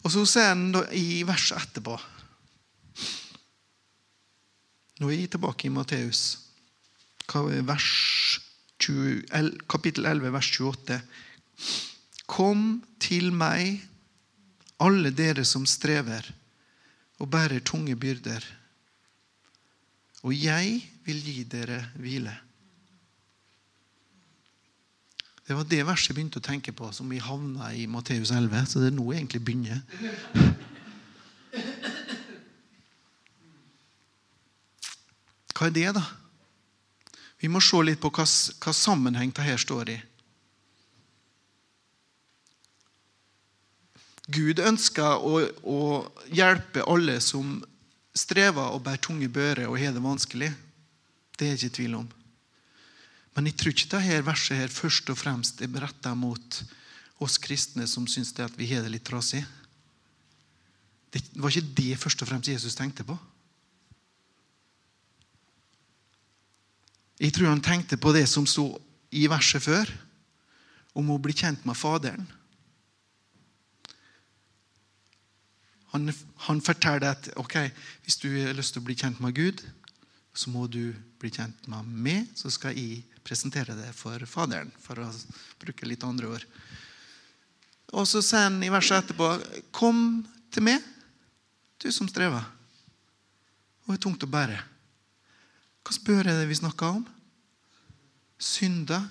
Og 0.05 0.11
så 0.13 0.21
ser 0.29 0.51
en 0.51 0.75
i 0.93 1.23
verset 1.25 1.57
etterpå 1.63 1.97
Nå 5.01 5.09
er 5.09 5.17
jeg 5.17 5.31
tilbake 5.33 5.67
i 5.67 5.73
Matteus, 5.75 6.19
kapittel 9.67 10.05
11, 10.07 10.29
vers 10.31 10.51
28. 10.55 10.99
Kom 12.31 12.61
til 13.03 13.27
meg, 13.35 13.81
alle 14.83 15.11
dere 15.15 15.45
som 15.47 15.65
strever 15.69 16.27
og 17.21 17.29
bærer 17.31 17.63
tunge 17.63 17.95
byrder, 17.95 18.43
og 20.25 20.33
jeg 20.33 20.81
vil 21.05 21.21
gi 21.21 21.43
dere 21.47 21.79
hvile. 22.01 22.33
Det 25.45 25.53
var 25.53 25.67
det 25.69 25.83
verset 25.85 26.09
jeg 26.09 26.17
begynte 26.17 26.41
å 26.41 26.45
tenke 26.45 26.73
på, 26.73 26.89
som 26.89 27.09
vi 27.09 27.21
havna 27.21 27.69
i 27.77 27.85
Matteus 27.85 28.31
11. 28.33 28.65
Så 28.65 28.81
det 28.81 28.89
er 28.89 28.95
nå 28.97 29.05
jeg 29.11 29.21
egentlig 29.21 29.43
begynner. 29.45 29.83
Hva 35.55 35.69
er 35.69 35.75
det, 35.75 35.91
da? 35.95 36.01
Vi 37.39 37.51
må 37.51 37.61
se 37.61 37.77
litt 37.85 38.01
på 38.01 38.09
hva, 38.09 38.25
hva 38.25 38.73
sammenheng 38.73 39.29
det 39.38 39.45
her 39.45 39.61
står 39.61 39.93
i. 39.93 39.99
Gud 44.31 44.59
ønsker 44.59 45.21
å, 45.21 45.41
å 45.61 45.79
hjelpe 46.33 46.85
alle 46.89 47.19
som 47.21 47.59
strever 48.15 48.73
og 48.73 48.81
bærer 48.85 49.03
tunge 49.03 49.29
bører 49.29 49.67
og 49.69 49.77
har 49.79 49.93
det 49.93 50.01
vanskelig. 50.01 50.49
Det 51.35 51.45
er 51.45 51.53
jeg 51.53 51.65
ikke 51.65 51.77
tvil 51.81 51.99
om. 51.99 52.07
Men 53.35 53.49
jeg 53.49 53.57
tror 53.59 53.75
ikke 53.75 53.91
dette 53.91 54.23
verset 54.25 54.61
her 54.61 54.71
først 54.71 55.11
og 55.11 55.19
fremst 55.19 55.61
er 55.61 55.79
retta 55.83 56.15
mot 56.15 56.61
oss 57.23 57.38
kristne 57.39 57.85
som 57.88 58.07
syns 58.07 58.33
at 58.39 58.55
vi 58.57 58.67
har 58.71 58.83
det 58.83 58.93
litt 58.95 59.05
trasig. 59.07 59.43
Det 61.11 61.21
var 61.39 61.51
ikke 61.51 61.75
det 61.77 61.99
først 61.99 62.23
og 62.23 62.31
fremst 62.31 62.49
Jesus 62.51 62.75
tenkte 62.75 63.05
på. 63.07 63.15
Jeg 67.19 67.31
tror 67.35 67.51
han 67.53 67.63
tenkte 67.63 67.99
på 67.99 68.11
det 68.15 68.25
som 68.27 68.47
sto 68.47 68.73
i 69.15 69.27
verset 69.31 69.63
før, 69.63 69.91
om 70.95 71.11
å 71.11 71.19
bli 71.19 71.35
kjent 71.35 71.63
med 71.67 71.77
Faderen. 71.79 72.25
Han, 75.95 76.12
han 76.47 76.62
forteller 76.63 77.15
at 77.15 77.29
ok, 77.39 77.55
hvis 78.03 78.19
du 78.19 78.27
har 78.36 78.55
lyst 78.58 78.75
til 78.75 78.84
å 78.84 78.88
bli 78.88 78.97
kjent 78.99 79.21
med 79.23 79.36
Gud, 79.38 79.63
så 80.36 80.51
må 80.51 80.65
du 80.67 80.91
bli 81.21 81.31
kjent 81.31 81.69
med 81.71 81.88
meg, 81.88 82.25
så 82.36 82.51
skal 82.51 82.75
jeg 82.75 83.05
presentere 83.23 83.77
det 83.77 83.93
for 83.95 84.19
Faderen, 84.27 84.73
for 84.84 84.99
å 84.99 85.08
bruke 85.62 85.88
litt 85.88 86.03
andre 86.03 86.34
ord. 86.36 86.43
Og 87.95 88.03
så 88.10 88.19
sier 88.25 88.49
han 88.49 88.60
i 88.65 88.71
verset 88.73 89.05
etterpå 89.05 89.29
Kom 89.71 90.25
til 90.51 90.67
meg, 90.67 90.84
du 91.79 91.88
som 91.93 92.10
strever 92.12 92.43
og 93.86 93.93
er 93.93 94.01
tungt 94.01 94.23
å 94.25 94.29
bære. 94.29 94.58
Hva 95.86 95.93
spør 95.93 96.25
jeg 96.25 96.39
det 96.39 96.47
vi 96.49 96.58
snakker 96.58 96.97
om? 96.97 97.03
Synder. 98.41 99.03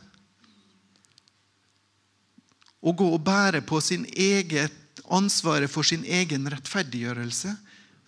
Å 2.84 2.92
gå 2.92 3.06
og 3.14 3.22
bære 3.24 3.62
på 3.64 3.78
sin 3.80 4.02
eget 4.10 4.74
ansvaret 5.12 5.70
for 5.70 5.86
sin 5.86 6.04
egen 6.04 6.48
rettferdiggjørelse, 6.52 7.52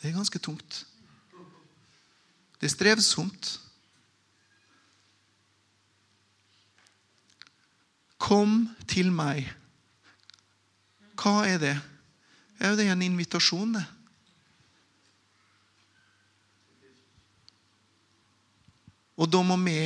det 0.01 0.11
er 0.11 0.17
ganske 0.17 0.41
tungt. 0.41 0.85
Det 2.61 2.69
er 2.69 2.73
strevsomt. 2.73 3.51
Kom 8.17 8.65
til 8.89 9.13
meg. 9.13 9.45
Hva 11.21 11.45
er 11.49 11.61
det? 11.61 11.77
Ja, 12.61 12.73
det 12.77 12.87
er 12.87 12.95
en 12.95 13.05
invitasjon, 13.05 13.77
det. 13.77 13.85
Og 19.17 19.29
da 19.33 19.41
må 19.41 19.57
vi 19.65 19.79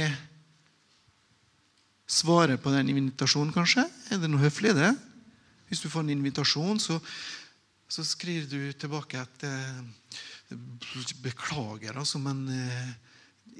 svare 2.10 2.56
på 2.58 2.72
den 2.74 2.90
invitasjonen, 2.90 3.54
kanskje? 3.54 3.84
Er 4.10 4.18
det 4.18 4.30
noe 4.30 4.42
høflig, 4.42 4.72
i 4.74 4.78
det? 4.78 4.90
Hvis 5.70 5.84
du 5.84 5.90
får 5.90 6.02
en 6.02 6.16
invitasjon, 6.16 6.80
så, 6.82 6.98
så 7.88 8.04
skriver 8.06 8.48
du 8.50 8.72
tilbake 8.74 9.22
at 9.22 9.46
eh, 9.46 9.82
Beklager, 11.22 11.94
altså, 11.94 12.18
men 12.18 12.42
eh, 12.50 12.88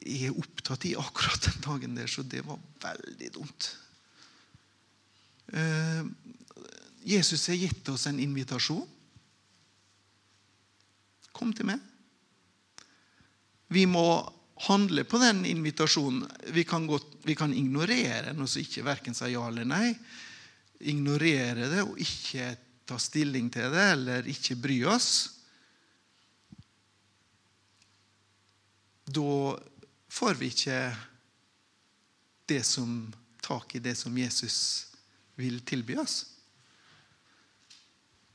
jeg 0.01 0.31
er 0.31 0.40
opptatt 0.40 0.88
i 0.88 0.96
akkurat 0.99 1.44
den 1.46 1.62
dagen 1.62 1.94
der, 1.94 2.11
så 2.11 2.25
det 2.27 2.42
var 2.46 2.59
veldig 2.83 3.31
dumt. 3.37 3.68
Eh, 5.55 6.03
Jesus 7.07 7.46
har 7.46 7.61
gitt 7.61 7.88
oss 7.92 8.09
en 8.11 8.18
invitasjon. 8.20 8.88
Kom 11.37 11.55
til 11.55 11.70
meg. 11.70 11.78
Vi 13.70 13.87
må 13.87 14.03
handle 14.66 15.07
på 15.09 15.20
den 15.22 15.45
invitasjonen. 15.49 16.26
Vi 16.53 16.66
kan, 16.68 16.89
godt, 16.91 17.20
vi 17.24 17.37
kan 17.39 17.55
ignorere 17.55 18.32
den 18.32 18.43
og 18.43 18.59
ikke 18.59 18.85
verken 18.85 19.16
si 19.16 19.30
ja 19.32 19.47
eller 19.47 19.68
nei. 19.68 19.95
Ignorere 20.81 21.68
det 21.68 21.83
og 21.85 21.99
ikke 22.01 22.55
ta 22.89 22.97
stilling 23.01 23.51
til 23.53 23.68
det 23.74 23.87
eller 23.95 24.28
ikke 24.31 24.59
bry 24.59 24.78
oss. 24.89 25.11
Da 29.11 29.57
får 30.11 30.39
vi 30.41 30.51
ikke 30.53 30.81
det 32.51 32.62
som, 32.66 33.11
tak 33.43 33.74
i 33.74 33.83
det 33.83 33.97
som 33.99 34.16
Jesus 34.18 34.59
vil 35.39 35.61
tilby 35.66 35.97
oss. 36.01 36.24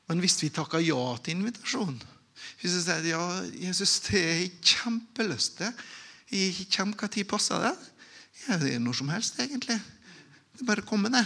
Men 0.09 0.21
hvis 0.21 0.37
vi 0.43 0.51
takker 0.53 0.83
ja 0.85 1.01
til 1.25 1.39
invitasjonen 1.39 1.97
Hvis 2.59 2.75
vi 2.75 2.81
sier 2.83 3.07
ja, 3.09 3.21
Jesus, 3.57 3.95
det 4.05 4.19
er 4.19 4.35
jeg 4.37 4.51
kjempelyst 4.61 5.55
til 5.57 5.71
Jeg 6.29 6.67
kommer 6.75 7.09
når 7.09 7.25
passer 7.25 7.63
det? 7.63 7.73
Ja, 8.45 8.59
det 8.61 8.75
er 8.75 8.83
når 8.83 8.99
som 8.99 9.09
helst, 9.09 9.39
egentlig. 9.41 9.79
Det 10.53 10.61
er 10.61 10.69
bare 10.69 10.83
å 10.83 10.87
komme 10.87 11.09
ned. 11.09 11.25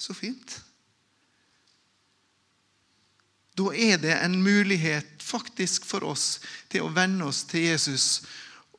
Så 0.00 0.16
fint. 0.16 0.56
Da 3.58 3.74
er 3.76 3.98
det 4.00 4.14
en 4.16 4.38
mulighet 4.42 5.20
faktisk 5.20 5.84
for 5.84 6.06
oss 6.08 6.38
til 6.72 6.86
å 6.86 6.94
venne 6.94 7.26
oss 7.28 7.42
til 7.50 7.66
Jesus 7.68 8.22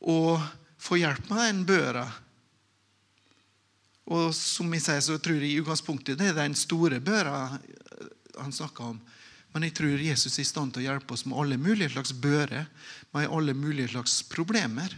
og 0.01 0.41
få 0.81 0.97
hjelp 0.97 1.29
med 1.29 1.43
den 1.43 1.61
børa. 1.69 2.07
Og 4.09 4.33
som 4.33 4.73
jeg 4.73 4.83
sier, 4.83 5.03
så 5.05 5.19
tror 5.21 5.37
jeg 5.37 5.53
i 5.53 5.61
utgangspunktet 5.61 6.17
det 6.17 6.31
er 6.31 6.39
den 6.39 6.57
store 6.57 6.97
børa 7.03 7.51
han 8.39 8.55
snakker 8.55 8.95
om. 8.95 8.97
Men 9.53 9.67
jeg 9.67 9.75
tror 9.77 10.01
Jesus 10.01 10.39
er 10.39 10.45
i 10.45 10.47
stand 10.47 10.73
til 10.73 10.81
å 10.81 10.87
hjelpe 10.89 11.13
oss 11.13 11.27
med 11.27 11.37
alle 11.37 11.59
mulige 11.61 11.91
slags 11.93 12.15
bører, 12.15 12.65
med 13.13 13.29
alle 13.29 13.53
mulige 13.53 13.91
slags 13.93 14.21
problemer. 14.31 14.95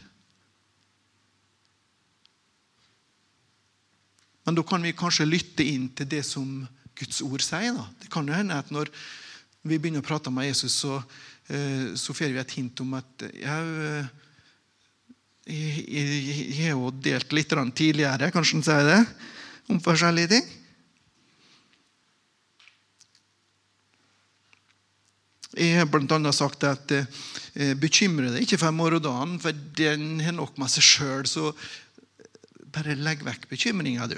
Men 4.43 4.57
da 4.57 4.63
kan 4.67 4.83
vi 4.83 4.95
kanskje 4.95 5.29
lytte 5.29 5.65
inn 5.65 5.89
til 5.95 6.09
det 6.11 6.23
som 6.27 6.63
Guds 6.99 7.21
ord 7.25 7.43
sier. 7.43 7.75
Da. 7.75 7.85
Det 8.01 8.11
kan 8.13 8.27
jo 8.27 8.35
hende 8.35 8.57
at 8.59 8.71
når 8.73 8.91
vi 9.63 9.77
begynner 9.79 10.03
å 10.03 10.07
prate 10.07 10.31
med 10.33 10.49
Jesus, 10.49 10.75
så, 10.83 10.99
eh, 11.47 11.93
så 11.95 12.15
får 12.15 12.33
vi 12.33 12.41
et 12.41 12.57
hint 12.57 12.83
om 12.83 12.97
at 12.99 13.23
eh, 13.29 14.09
jeg, 15.47 15.77
jeg, 15.87 16.57
har 16.59 16.75
jo 16.75 16.91
delt 17.03 17.33
litt 17.35 17.55
tidligere, 17.75 18.31
kanskje 18.31 18.59
han 18.59 18.67
sier 18.67 18.89
det, 18.89 18.99
om 19.71 19.79
forskjellige 19.83 20.35
ting. 20.35 20.51
Jeg 25.53 25.77
har 25.77 25.85
bl.a. 25.85 26.31
sagt 26.33 26.63
at 26.65 26.91
eh, 26.95 27.73
bekymre 27.77 28.31
deg 28.33 28.43
ikke 28.43 28.57
for 28.57 28.73
morgendagen, 28.73 29.37
for 29.39 29.53
den 29.77 30.17
har 30.25 30.33
nok 30.33 30.57
med 30.57 30.71
seg 30.73 30.87
sjøl. 30.87 31.27
Så 31.29 31.51
bare 32.73 32.97
legg 32.97 33.23
vekk 33.25 33.47
bekymringa, 33.51 34.07
du. 34.09 34.17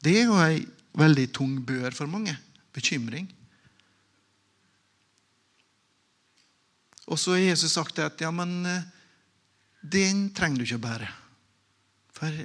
Det 0.00 0.16
er 0.16 0.28
jo 0.28 0.38
ei 0.40 0.62
veldig 1.00 1.26
tung 1.36 1.58
bør 1.66 1.94
for 1.96 2.10
mange. 2.10 2.34
Bekymring. 2.74 3.28
Og 7.10 7.18
så 7.18 7.34
har 7.34 7.42
Jesus 7.42 7.74
sagt 7.74 7.98
at 7.98 8.20
ja, 8.22 8.30
men 8.30 8.60
eh, 8.68 8.84
den 9.82 10.28
trenger 10.36 10.60
du 10.60 10.66
ikke 10.66 10.78
å 10.78 10.84
bære. 10.84 11.08
For 12.14 12.42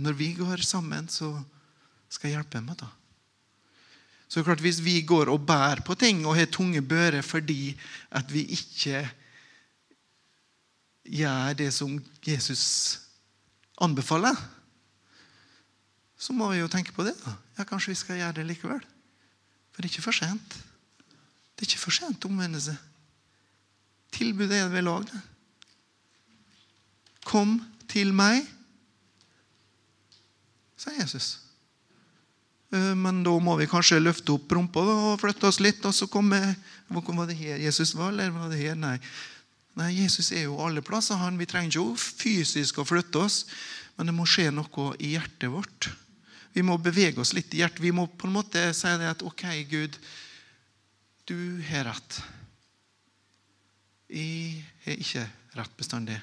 når 0.00 0.16
vi 0.18 0.32
går 0.38 0.64
sammen, 0.66 1.06
så 1.12 1.30
skal 2.10 2.30
jeg 2.30 2.38
hjelpe 2.38 2.62
meg, 2.64 2.80
da. 2.80 2.88
Så 4.30 4.44
klart 4.46 4.62
Hvis 4.62 4.78
vi 4.82 5.00
går 5.02 5.28
og 5.32 5.42
bærer 5.46 5.82
på 5.82 5.96
ting 5.98 6.22
og 6.22 6.36
har 6.38 6.46
tunge 6.46 6.82
bører 6.86 7.22
fordi 7.26 7.74
at 8.14 8.30
vi 8.30 8.44
ikke 8.54 9.02
gjør 11.02 11.56
det 11.58 11.72
som 11.74 11.96
Jesus 12.22 12.62
anbefaler, 13.80 14.36
så 16.20 16.36
må 16.36 16.50
vi 16.52 16.60
jo 16.60 16.68
tenke 16.68 16.92
på 16.92 17.04
det. 17.06 17.14
da. 17.24 17.32
Ja, 17.58 17.64
Kanskje 17.64 17.94
vi 17.94 18.00
skal 18.00 18.20
gjøre 18.20 18.36
det 18.40 18.46
likevel. 18.50 18.80
For 19.72 19.80
det 19.80 19.88
er 19.88 19.94
ikke 19.94 20.04
for 20.04 20.16
sent. 20.16 20.56
Det 21.56 21.64
er 21.64 21.70
ikke 21.70 21.84
for 21.86 21.96
sent 21.96 22.24
å 22.24 22.30
omvende 22.30 22.60
seg. 22.60 22.76
Tilbudet 24.12 24.58
er 24.58 24.72
ved 24.72 24.84
lag. 24.84 25.08
Kom 27.24 27.58
til 27.88 28.12
meg, 28.16 28.44
sa 30.80 30.92
Jesus. 30.96 31.38
Eh, 32.72 32.94
men 32.96 33.22
da 33.26 33.32
må 33.42 33.56
vi 33.60 33.68
kanskje 33.70 34.00
løfte 34.00 34.34
opp 34.36 34.52
rumpa 34.56 34.82
og 34.82 35.20
flytte 35.20 35.48
oss 35.48 35.60
litt. 35.60 35.84
og 35.84 35.94
så 35.94 36.06
komme, 36.06 36.56
Var 36.88 37.26
det 37.26 37.36
her 37.36 37.56
Jesus 37.58 37.94
var, 37.94 38.08
eller 38.08 38.30
var 38.30 38.48
det 38.48 38.58
her? 38.58 38.74
Nei. 38.74 38.98
Nei, 39.78 39.92
Jesus 40.02 40.32
er 40.34 40.48
jo 40.48 40.58
alle 40.64 40.82
plasser. 40.82 41.18
han. 41.20 41.38
Vi 41.38 41.46
trenger 41.46 41.78
ikke 41.78 42.00
fysisk 42.24 42.80
å 42.80 42.86
flytte 42.88 43.22
oss, 43.22 43.44
men 43.96 44.10
det 44.10 44.14
må 44.16 44.26
skje 44.26 44.50
noe 44.54 44.94
i 44.98 45.14
hjertet 45.14 45.50
vårt. 45.52 45.90
Vi 46.52 46.64
må 46.66 46.76
bevege 46.82 47.20
oss 47.22 47.32
litt 47.36 47.52
i 47.54 47.62
hjertet. 47.62 47.82
Vi 47.84 47.94
må 47.94 48.08
på 48.08 48.26
en 48.26 48.34
måte 48.34 48.62
si 48.74 48.90
det 48.98 49.12
at 49.12 49.22
OK, 49.22 49.44
Gud, 49.70 49.98
du 51.30 51.38
har 51.70 51.86
rett. 51.92 52.18
Jeg 54.10 54.64
har 54.86 54.98
ikke 54.98 55.28
rett 55.54 55.76
bestandig. 55.78 56.18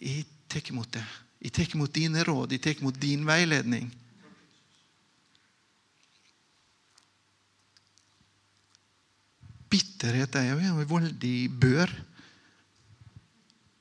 Jeg 0.00 0.24
tar 0.48 0.72
imot 0.72 0.88
det. 0.96 1.04
Jeg 1.44 1.52
tar 1.52 1.76
imot 1.76 1.92
dine 1.92 2.24
råd, 2.24 2.54
jeg 2.56 2.62
tar 2.64 2.80
imot 2.80 2.96
din 3.00 3.26
veiledning. 3.28 3.90
Bitterhet 9.74 10.36
er 10.38 10.52
jo 10.52 10.60
en 10.62 10.86
voldig 10.86 11.36
bør 11.50 11.90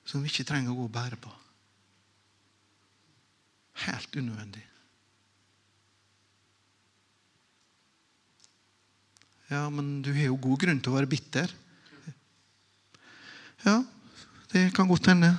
som 0.10 0.24
vi 0.24 0.32
ikke 0.32 0.46
trenger 0.50 0.74
å 0.74 0.78
gå 0.78 0.88
og 0.88 0.94
bære 0.94 1.18
på. 1.22 1.32
Helt 3.86 4.16
unødvendig. 4.18 4.64
Ja, 9.54 9.68
men 9.70 10.02
du 10.02 10.10
har 10.16 10.32
jo 10.32 10.40
god 10.42 10.64
grunn 10.64 10.82
til 10.82 10.94
å 10.94 10.98
være 10.98 11.10
bitter. 11.10 11.52
Ja, 13.64 13.78
det 14.52 14.72
kan 14.76 14.90
godt 14.90 15.12
hende. 15.12 15.30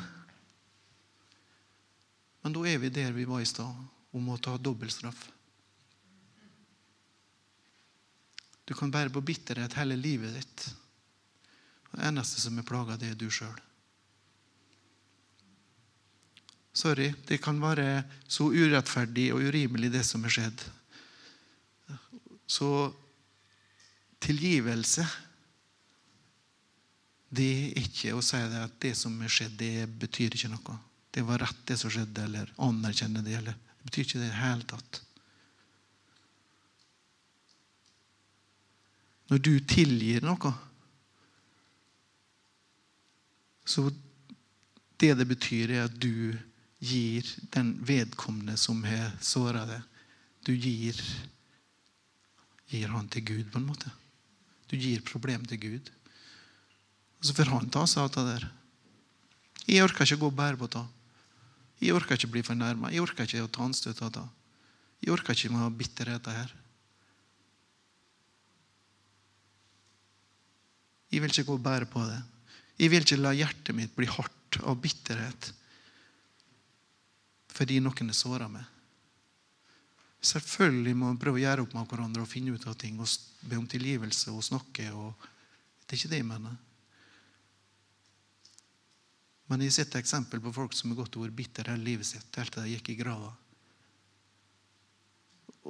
Men 2.45 2.55
da 2.55 2.65
er 2.69 2.79
vi 2.79 2.93
der 2.95 3.15
vi 3.17 3.27
var 3.27 3.43
i 3.43 3.49
stad, 3.49 3.75
om 4.15 4.31
å 4.31 4.39
ta 4.39 4.55
dobbeltstraff. 4.61 5.34
Du 8.65 8.75
kan 8.75 8.91
bære 8.91 9.13
på 9.13 9.23
bitterhet 9.25 9.77
hele 9.79 9.97
livet 10.01 10.35
ditt. 10.39 10.67
Det 11.95 12.03
eneste 12.09 12.41
som 12.43 12.59
er 12.59 12.67
plaga, 12.67 12.97
det 12.99 13.13
er 13.13 13.19
du 13.19 13.29
sjøl. 13.31 13.55
Sorry, 16.75 17.13
det 17.29 17.39
kan 17.43 17.61
være 17.63 18.03
så 18.27 18.49
urettferdig 18.51 19.29
og 19.35 19.45
urimelig, 19.47 19.93
det 19.95 20.03
som 20.07 20.25
er 20.27 20.33
skjedd. 20.35 20.65
Så 22.51 22.69
tilgivelse 24.25 25.05
det 27.35 27.47
er 27.53 27.79
ikke 27.81 28.13
å 28.15 28.23
si 28.23 28.39
det 28.51 28.61
at 28.63 28.75
det 28.83 28.93
som 28.99 29.15
er 29.23 29.33
skjedd, 29.33 29.57
det 29.59 29.87
betyr 30.03 30.37
ikke 30.37 30.51
noe. 30.53 30.77
Det 31.15 31.23
var 31.27 31.43
rett, 31.43 31.63
det 31.67 31.79
som 31.79 31.91
skjedde, 31.91 32.27
eller 32.27 32.51
anerkjenne 32.63 33.23
det. 33.27 33.39
Eller. 33.39 33.57
Det 33.79 33.89
betyr 33.89 34.07
ikke 34.07 34.21
det 34.21 34.29
i 34.29 34.31
det 34.31 34.43
hele 34.43 34.69
tatt. 34.71 35.01
Når 39.33 39.41
du 39.41 39.53
tilgir 39.65 40.25
noe, 40.25 40.53
så 43.65 43.89
det 45.01 45.15
det 45.17 45.27
betyr, 45.29 45.73
er 45.73 45.87
at 45.89 45.95
du 45.97 46.37
gir 46.85 47.29
den 47.55 47.75
vedkommende 47.85 48.57
som 48.61 48.83
har 48.85 49.15
såra 49.25 49.65
deg 49.69 49.91
Du 50.45 50.53
gir, 50.53 50.99
gir 52.69 52.91
han 52.93 53.07
til 53.09 53.25
Gud, 53.25 53.47
på 53.49 53.57
en 53.57 53.71
måte. 53.71 53.89
Du 54.69 54.77
gir 54.77 55.01
problemet 55.01 55.49
til 55.49 55.61
Gud. 55.63 55.89
Og 57.17 57.31
så 57.31 57.37
får 57.39 57.49
han 57.49 57.71
ta 57.73 57.87
seg 57.89 58.03
av 58.05 58.11
det 58.13 58.25
der. 58.29 58.45
Jeg 59.65 59.87
orker 59.87 60.05
ikke 60.05 60.19
å 60.19 60.25
gå 60.27 60.29
og 60.29 60.37
bære 60.37 60.61
på 60.61 60.69
det. 60.75 60.83
Jeg 61.81 61.97
orker 61.97 62.19
ikke 62.19 62.29
å 62.29 62.35
bli 62.35 62.43
fornærma. 62.45 62.93
Jeg 62.93 63.01
orker 63.01 63.25
ikke 63.25 63.47
å 63.47 63.49
ta 63.49 63.65
anstøt 63.65 64.03
av 64.05 64.13
det. 64.19 64.27
Jeg 65.01 65.15
orker 65.17 65.33
ikke 65.33 65.57
å 65.57 65.63
ha 65.63 65.71
bitterheter 65.73 66.37
her. 66.37 66.53
Jeg 71.15 71.23
vil 71.23 71.31
ikke 71.31 71.47
gå 71.47 71.59
og 71.61 71.63
bære 71.63 71.87
på 71.87 72.03
det. 72.09 72.21
Jeg 72.81 72.91
vil 72.91 73.05
ikke 73.07 73.21
la 73.21 73.31
hjertet 73.37 73.77
mitt 73.77 73.93
bli 73.95 74.09
hardt 74.11 74.59
av 74.67 74.81
bitterhet 74.83 75.53
fordi 77.55 77.77
noen 77.79 78.11
har 78.11 78.17
såra 78.19 78.49
meg. 78.51 78.65
Selvfølgelig 80.25 80.95
må 80.99 81.13
vi 81.13 81.21
prøve 81.23 81.39
å 81.39 81.43
gjøre 81.45 81.63
opp 81.63 81.75
med 81.77 81.87
hverandre 81.87 82.25
og 82.25 82.31
finne 82.31 82.57
ut 82.57 82.65
av 82.67 82.75
ting 82.81 82.97
og 82.99 83.07
be 83.47 83.61
om 83.61 83.69
tilgivelse 83.71 84.33
og 84.35 84.43
snakke. 84.43 84.89
Og 84.91 85.13
det 85.85 85.95
er 85.95 86.01
ikke 86.01 86.11
det 86.11 86.19
jeg 86.19 86.27
mener. 86.27 86.57
Men 89.47 89.63
jeg 89.63 89.71
har 89.71 89.77
sett 89.77 89.99
eksempel 90.01 90.43
på 90.43 90.55
folk 90.57 90.75
som 90.75 90.91
har 90.91 91.03
gått 91.03 91.15
og 91.15 91.29
vært 91.29 91.37
bitter 91.39 91.71
hele 91.71 91.87
livet 91.93 92.09
sitt 92.09 92.41
helt 92.41 92.57
til 92.57 92.65
de 92.65 92.73
gikk 92.73 92.91
i 92.91 92.99
grava. 93.05 93.31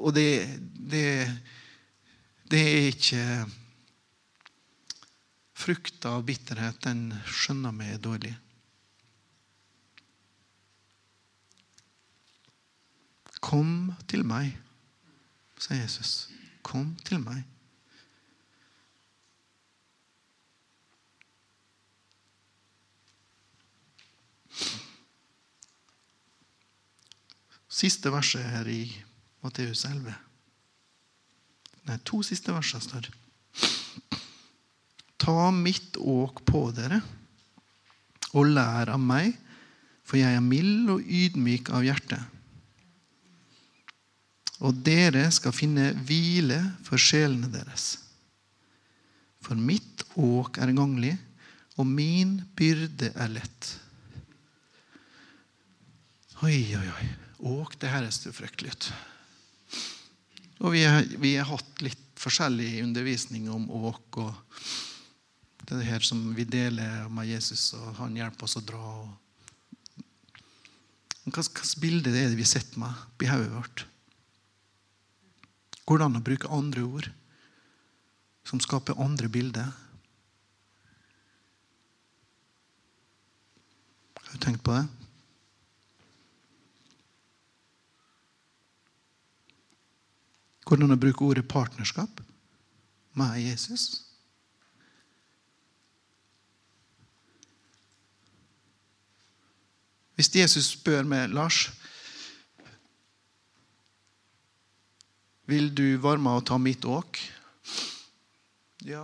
Og 0.00 0.14
det, 0.14 0.30
det, 0.88 1.04
det 2.48 2.62
er 2.70 2.88
ikke 2.94 3.24
Frukta 5.64 6.10
av 6.18 6.26
bitterhet, 6.28 6.76
den 6.84 7.06
skjønner 7.24 7.72
vi 7.78 7.86
er 7.88 8.00
dårlig. 8.04 8.34
Kom 13.40 13.94
til 14.12 14.26
meg, 14.28 14.52
sier 15.56 15.80
Jesus. 15.80 16.12
Kom 16.64 16.92
til 17.08 17.22
meg. 17.24 17.40
Siste 27.72 28.12
verset 28.12 28.44
her 28.52 28.68
i 28.68 28.82
Matteus 29.40 29.88
11. 29.88 30.12
Nei, 31.88 32.00
to 32.04 32.20
siste 32.20 32.52
verser 32.52 32.84
står 32.84 33.08
det. 33.08 33.23
Ta 35.20 35.50
mitt 35.54 35.96
åk 35.96 36.42
på 36.46 36.68
dere 36.74 37.00
og 38.34 38.48
lær 38.50 38.90
av 38.90 38.98
meg, 38.98 39.34
for 40.04 40.18
jeg 40.18 40.36
er 40.36 40.44
mild 40.44 40.90
og 40.90 41.04
ydmyk 41.06 41.70
av 41.72 41.84
hjerte. 41.86 42.18
Og 44.64 44.74
dere 44.86 45.26
skal 45.34 45.54
finne 45.54 45.92
hvile 46.06 46.58
for 46.86 47.00
sjelene 47.00 47.50
deres. 47.52 47.94
For 49.44 49.58
mitt 49.58 50.04
åk 50.18 50.58
er 50.62 50.74
ganglig, 50.76 51.14
og 51.78 51.88
min 51.90 52.38
byrde 52.56 53.10
er 53.14 53.32
lett. 53.34 53.70
Oi, 56.44 56.58
oi, 56.76 56.86
oi. 56.90 57.08
Åk, 57.44 57.76
det 57.80 57.92
høres 57.92 58.22
jo 58.24 58.32
fryktelig 58.34 58.72
ut. 58.72 58.88
Og 60.64 60.72
vi 60.74 60.84
har, 60.86 61.04
vi 61.20 61.34
har 61.36 61.48
hatt 61.50 61.82
litt 61.84 62.00
forskjellig 62.20 62.78
undervisning 62.84 63.50
om 63.52 63.66
åk. 63.68 64.18
og 64.22 64.32
Det 65.64 65.80
her 65.80 66.00
som 66.04 66.34
vi 66.36 66.44
deler 66.44 67.08
med 67.08 67.30
Jesus, 67.30 67.70
og 67.78 67.94
han 67.96 68.16
hjelper 68.18 68.44
oss 68.44 68.58
å 68.60 68.64
dra. 68.64 68.88
Slags 71.24 71.72
bilde 71.80 72.12
er 72.12 72.28
det 72.28 72.36
vi 72.36 72.44
sitter 72.44 72.82
med 72.82 72.92
oppi 72.92 73.30
hodet 73.30 73.52
vårt? 73.54 73.84
Går 75.88 76.00
det 76.00 76.08
an 76.08 76.20
å 76.20 76.24
bruke 76.24 76.52
andre 76.52 76.84
ord 76.84 77.08
som 78.44 78.60
skaper 78.60 79.00
andre 79.00 79.28
bilder? 79.32 79.72
Har 84.20 84.36
du 84.36 84.44
tenkt 84.44 84.64
på 84.64 84.76
det? 84.76 84.84
Går 90.64 90.80
det 90.80 90.88
an 90.88 90.96
å 90.96 91.00
bruke 91.00 91.24
ordet 91.24 91.48
partnerskap 91.48 92.20
med 93.16 93.38
Jesus? 93.40 94.13
Hvis 100.14 100.30
Jesus 100.34 100.74
spør 100.76 101.06
meg, 101.08 101.32
Lars 101.34 101.68
Vil 105.50 105.68
du 105.76 105.98
være 106.00 106.22
med 106.24 106.40
og 106.40 106.46
ta 106.48 106.56
mitt 106.56 106.86
åk? 106.88 107.18
Ja, 108.88 109.02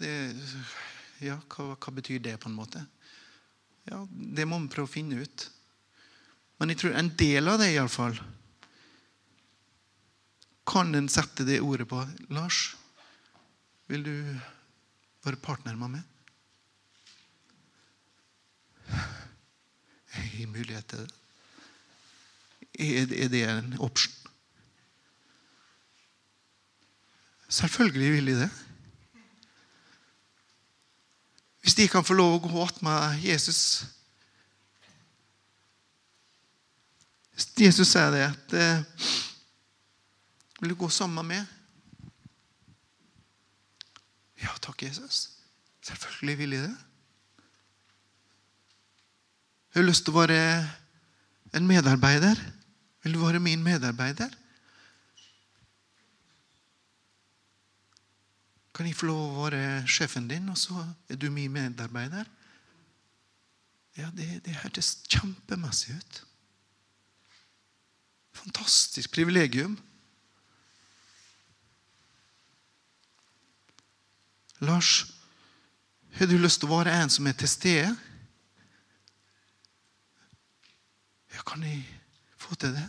det, 0.00 0.10
ja 1.24 1.38
hva, 1.40 1.70
hva, 1.72 1.94
betyr 1.96 2.20
det, 2.20 2.34
på 2.40 2.50
en 2.50 2.58
måte? 2.58 2.82
Ja, 3.88 4.02
Det 4.10 4.44
må 4.44 4.58
vi 4.60 4.68
prøve 4.74 4.90
å 4.90 4.92
finne 4.92 5.22
ut. 5.24 5.46
Men 6.60 6.72
jeg 6.72 6.82
tror 6.82 6.98
en 7.00 7.08
del 7.16 7.48
av 7.48 7.62
det, 7.62 7.70
iallfall, 7.72 8.20
kan 10.68 10.92
en 10.94 11.08
sette 11.08 11.48
det 11.48 11.62
ordet 11.64 11.88
på. 11.88 12.02
Lars, 12.36 12.74
vil 13.88 14.04
du 14.04 14.14
være 15.24 15.40
partner 15.40 15.80
med 15.80 15.96
meg? 15.96 16.09
Jeg 20.16 20.30
gir 20.34 20.46
mulighet 20.46 20.86
til 20.86 20.98
det. 20.98 21.10
Er 22.80 23.28
det 23.28 23.44
en 23.48 23.76
option? 23.78 24.14
Selvfølgelig 27.48 28.12
vil 28.12 28.26
de 28.26 28.40
det. 28.40 28.50
Hvis 31.60 31.74
de 31.74 31.88
kan 31.88 32.04
få 32.04 32.14
lov 32.14 32.34
å 32.34 32.42
gå 32.44 32.50
med 32.82 33.20
Jesus 33.24 33.84
Jesus 37.60 37.88
sier 37.88 38.12
det 38.12 38.22
at 38.24 38.54
eh, 38.56 39.04
Vil 40.60 40.72
du 40.72 40.76
gå 40.76 40.88
sammen 40.92 41.24
med? 41.26 41.46
Ja 44.40 44.52
takk, 44.60 44.82
Jesus. 44.82 45.30
Selvfølgelig 45.84 46.38
vil 46.38 46.56
jeg 46.56 46.62
det. 46.68 46.89
Jeg 49.70 49.84
har 49.84 49.86
lyst 49.86 50.02
til 50.02 50.16
å 50.16 50.22
være 50.24 50.38
en 51.54 51.66
medarbeider. 51.66 52.38
Vil 53.04 53.14
du 53.14 53.20
være 53.22 53.38
min 53.38 53.62
medarbeider? 53.62 54.32
Kan 58.74 58.88
jeg 58.88 58.96
få 58.98 59.06
lov 59.12 59.20
å 59.20 59.44
være 59.44 59.84
sjefen 59.86 60.26
din, 60.26 60.48
og 60.50 60.58
så 60.58 60.74
er 61.06 61.20
du 61.22 61.28
min 61.30 61.54
medarbeider? 61.54 62.26
Ja, 63.94 64.10
det, 64.16 64.40
det 64.42 64.58
hørtes 64.58 65.04
kjempemessig 65.06 65.94
ut. 65.94 66.20
Fantastisk 68.42 69.14
privilegium. 69.14 69.78
Lars, 74.66 75.06
har 76.18 76.26
du 76.26 76.40
lyst 76.42 76.58
til 76.58 76.72
å 76.72 76.80
være 76.80 76.98
en 77.04 77.12
som 77.12 77.30
er 77.30 77.38
til 77.38 77.54
stede? 77.54 77.98
Ja, 81.40 81.44
kan 81.48 81.62
jeg 81.64 81.84
få 82.36 82.54
til 82.54 82.74
det? 82.76 82.88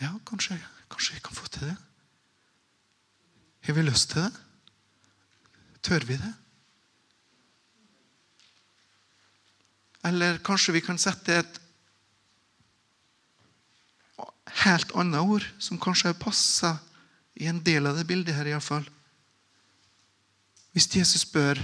Ja, 0.00 0.14
kanskje, 0.24 0.56
kanskje 0.88 1.18
jeg 1.18 1.22
kan 1.26 1.36
få 1.36 1.50
til 1.52 1.66
det. 1.68 1.76
Har 3.68 3.76
vi 3.76 3.84
lyst 3.84 4.08
til 4.14 4.24
det? 4.24 4.32
Tør 5.84 6.08
vi 6.08 6.16
det? 6.16 6.32
Eller 10.08 10.40
kanskje 10.40 10.78
vi 10.78 10.80
kan 10.80 10.96
sette 10.98 11.36
et 11.36 11.62
helt 14.64 14.96
annet 14.96 15.20
ord, 15.20 15.44
som 15.58 15.76
kanskje 15.76 16.16
passer 16.16 16.80
i 17.36 17.52
en 17.52 17.60
del 17.60 17.84
av 17.84 18.00
det 18.00 18.08
bildet 18.08 18.38
her, 18.38 18.48
iallfall. 18.48 18.88
Hvis 20.72 20.94
Jesus 20.96 21.28
spør 21.28 21.60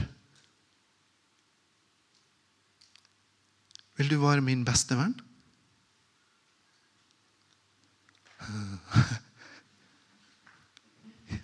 Vil 3.96 4.10
du 4.10 4.20
være 4.20 4.40
min 4.40 4.64
beste 4.64 4.96
venn? 4.96 5.20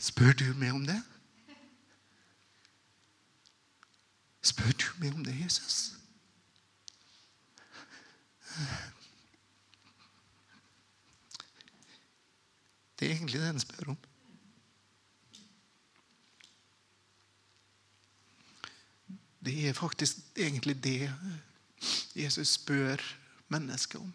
Spør 0.09 0.33
du 0.33 0.45
meg 0.55 0.73
om 0.73 0.87
det? 0.87 1.03
Spør 4.43 4.73
du 4.73 4.87
meg 4.99 5.15
om 5.15 5.25
det, 5.25 5.41
Jesus? 5.45 5.95
Det 12.99 13.07
er 13.07 13.13
egentlig 13.13 13.41
det 13.41 13.47
han 13.47 13.61
spør 13.61 13.91
om. 13.91 13.99
Det 19.45 19.69
er 19.69 19.73
faktisk 19.73 20.17
egentlig 20.37 20.85
det 20.85 21.15
Jesus 22.17 22.57
spør 22.59 23.03
mennesket 23.53 24.01
om. 24.01 24.13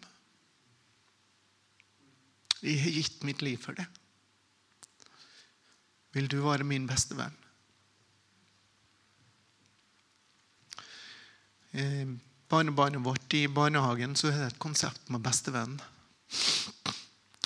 Jeg 2.64 2.80
har 2.80 2.96
gitt 2.96 3.24
mitt 3.28 3.42
liv 3.44 3.58
for 3.60 3.76
det. 3.76 3.86
Vil 6.14 6.28
du 6.30 6.38
være 6.44 6.64
min 6.64 6.86
beste 6.88 7.16
venn? 7.18 7.34
Eh, 11.74 12.06
barnebarnet 12.48 13.02
vårt 13.04 13.34
i 13.34 13.46
barnehagen 13.50 14.14
så 14.16 14.30
er 14.30 14.38
det 14.38 14.52
et 14.52 14.62
konsept 14.62 15.10
med 15.10 15.24
bestevenn. 15.24 15.80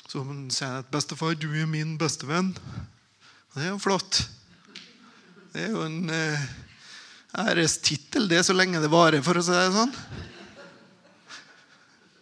Så 0.09 0.23
hun 0.25 0.51
sier 0.51 0.83
at 0.83 0.91
'bestefar, 0.91 1.35
du 1.35 1.49
er 1.53 1.67
min 1.67 1.99
bestevenn'. 1.99 2.55
Det 3.55 3.65
er 3.65 3.69
jo 3.73 3.79
flott. 3.79 4.31
Det 5.53 5.65
er 5.65 5.71
jo 5.71 5.83
en 5.83 6.11
eh, 6.11 6.49
ærestittel, 7.37 8.29
det, 8.29 8.43
så 8.47 8.57
lenge 8.57 8.81
det 8.81 8.91
varer, 8.93 9.23
for 9.25 9.39
å 9.39 9.45
si 9.45 9.53
det 9.53 9.71
sånn. 9.75 9.95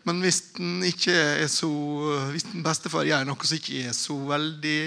Men 0.06 0.22
hvis 0.22 0.40
den 0.54 0.84
er 0.86 1.48
så, 1.50 1.68
hvis 2.30 2.46
den 2.46 2.62
bestefar 2.62 3.06
gjør 3.06 3.26
noe 3.26 3.46
som 3.46 3.58
ikke 3.58 3.88
er 3.88 3.94
så 3.96 4.14
veldig 4.28 4.80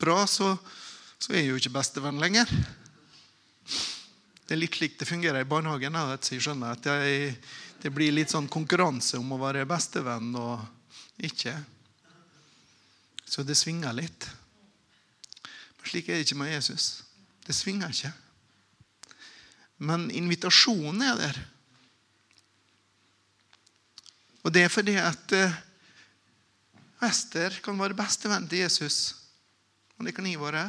bra, 0.00 0.24
så, 0.28 0.50
så 1.16 1.32
er 1.32 1.40
jeg 1.40 1.52
jo 1.52 1.60
ikke 1.60 1.76
bestevenn 1.78 2.20
lenger. 2.20 2.50
Det 4.44 4.52
er 4.52 4.60
litt 4.60 4.76
slik 4.76 4.98
det 5.00 5.08
fungerer 5.08 5.40
i 5.40 5.48
barnehagen. 5.48 5.96
Jeg 5.96 6.42
skjønner 6.44 6.76
at 6.76 6.88
jeg, 6.90 7.38
det 7.80 7.92
blir 7.94 8.12
litt 8.12 8.32
sånn 8.32 8.50
konkurranse 8.52 9.16
om 9.16 9.32
å 9.32 9.40
være 9.40 9.64
bestevenn 9.68 10.34
og 10.36 11.24
ikke. 11.24 11.54
Så 13.24 13.46
det 13.48 13.56
svinger 13.56 13.96
litt. 13.96 14.28
Men 15.40 15.88
slik 15.88 16.10
er 16.10 16.20
det 16.20 16.28
ikke 16.28 16.42
med 16.42 16.52
Jesus. 16.52 16.90
Det 17.48 17.56
svinger 17.56 17.96
ikke. 17.96 18.12
Men 19.78 20.10
invitasjonen 20.10 21.02
er 21.02 21.18
der. 21.18 21.40
Og 24.44 24.52
det 24.52 24.66
er 24.66 24.72
fordi 24.72 24.94
at 25.00 25.32
eh, 25.34 25.54
Ester 27.04 27.56
kan 27.64 27.78
være 27.80 27.96
bestevenn 27.96 28.46
til 28.48 28.62
Jesus. 28.64 29.16
Og 29.98 30.06
det 30.06 30.14
kan 30.16 30.26
jeg 30.28 30.40
være. 30.40 30.66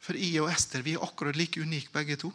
For 0.00 0.16
jeg 0.16 0.42
og 0.42 0.50
Ester 0.52 0.84
vi 0.86 0.96
er 0.96 1.04
akkurat 1.04 1.36
like 1.36 1.60
unike 1.60 1.92
begge 1.92 2.16
to. 2.16 2.32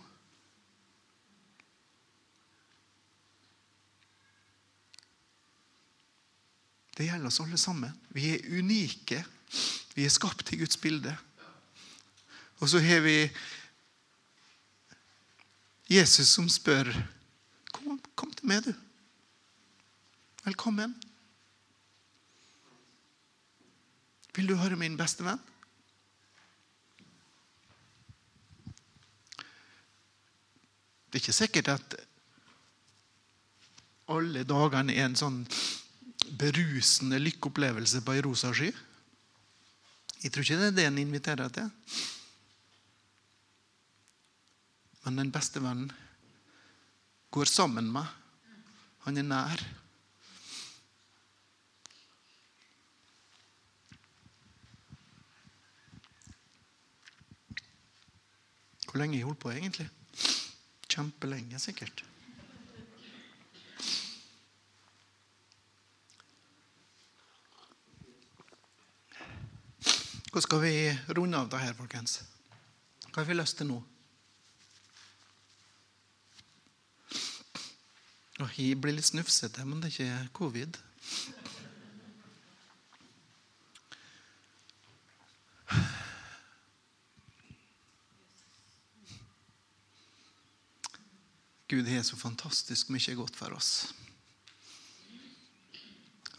Det 6.97 7.07
gjelder 7.07 7.31
oss 7.31 7.39
alle 7.41 7.57
sammen. 7.57 7.93
Vi 8.13 8.27
er 8.35 8.43
unike. 8.59 9.23
Vi 9.95 10.05
er 10.05 10.13
skapt 10.13 10.51
i 10.53 10.59
Guds 10.59 10.77
bilde. 10.77 11.15
Og 12.61 12.69
så 12.69 12.79
har 12.79 13.01
vi 13.01 13.15
Jesus 15.89 16.29
som 16.29 16.49
spør 16.49 16.91
Kom, 17.71 17.97
kom 18.15 18.31
til 18.35 18.49
meg, 18.51 18.65
du. 18.67 18.73
Velkommen. 20.45 20.93
Vil 24.35 24.51
du 24.51 24.57
høre 24.59 24.77
min 24.79 24.97
beste 24.99 25.23
venn? 25.25 25.39
Det 31.11 31.17
er 31.17 31.23
ikke 31.23 31.35
sikkert 31.35 31.73
at 31.73 31.97
alle 34.11 34.45
dagene 34.47 34.95
er 34.95 35.07
en 35.07 35.17
sånn 35.19 35.41
berusende 36.39 37.19
lykkeopplevelse 37.23 38.03
på 38.05 38.15
ei 38.15 38.23
rosa 38.23 38.53
sky. 38.55 38.69
Jeg 40.21 40.31
tror 40.31 40.45
ikke 40.45 40.59
det 40.61 40.71
er 40.71 40.77
det 40.77 40.89
en 40.91 41.01
inviterer 41.01 41.51
til. 41.55 41.71
Men 45.03 45.17
den 45.17 45.31
beste 45.33 45.61
vennen 45.63 45.91
går 47.31 47.45
sammen 47.45 47.87
med. 47.91 48.05
Han 49.05 49.17
er 49.17 49.25
nær. 49.25 49.63
Hvor 58.91 58.99
lenge 58.99 59.15
har 59.15 59.21
jeg 59.21 59.25
holdt 59.25 59.39
på, 59.39 59.51
egentlig? 59.55 59.89
Kjempelenge, 60.91 61.59
sikkert. 61.63 62.03
Hvordan 70.31 70.43
skal 70.43 70.61
vi 70.61 70.75
runde 71.15 71.39
av 71.39 71.49
det 71.51 71.59
her, 71.59 71.73
folkens? 71.75 72.21
Hva 73.09 73.23
har 73.23 73.25
vi 73.31 73.39
lyst 73.39 73.57
til 73.59 73.67
nå? 73.71 73.79
Jeg 78.57 78.79
blir 78.81 78.95
litt 78.97 79.05
snufsete, 79.05 79.65
men 79.67 79.81
det 79.83 79.91
er 79.91 80.23
ikke 80.25 80.33
covid. 80.37 80.77
Gud 91.71 91.87
har 91.87 92.01
så 92.03 92.17
fantastisk 92.19 92.89
mye 92.91 93.13
godt 93.15 93.37
for 93.37 93.53
oss. 93.55 93.93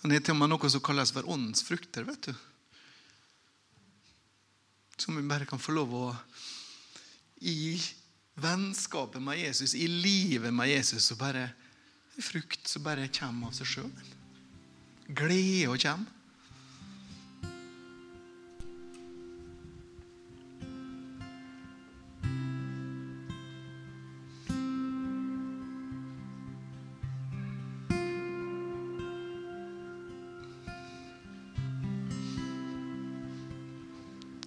Han 0.03 0.11
har 0.11 0.21
til 0.21 0.35
og 0.35 0.43
med 0.43 0.51
noe 0.51 0.69
som 0.69 0.83
kalles 0.85 1.15
for 1.15 1.25
åndens 1.31 1.63
frukter. 1.65 2.05
vet 2.05 2.29
du. 2.29 2.35
Som 4.99 5.17
vi 5.17 5.23
bare 5.25 5.47
kan 5.47 5.63
få 5.63 5.73
lov 5.73 5.95
å 5.95 6.07
I 7.41 7.81
vennskapet 8.35 9.23
med 9.23 9.39
Jesus, 9.39 9.75
i 9.75 9.87
livet 9.89 10.53
med 10.55 10.69
Jesus, 10.69 11.05
så 11.05 11.17
bare 11.17 11.49
frukt 12.21 12.69
som 12.69 12.83
bare 12.85 13.09
kommer 13.09 13.49
av 13.49 13.57
seg 13.57 13.71
sjøl. 13.77 13.95
Glede 15.09 15.71
å 15.73 15.79
komme. 15.81 16.19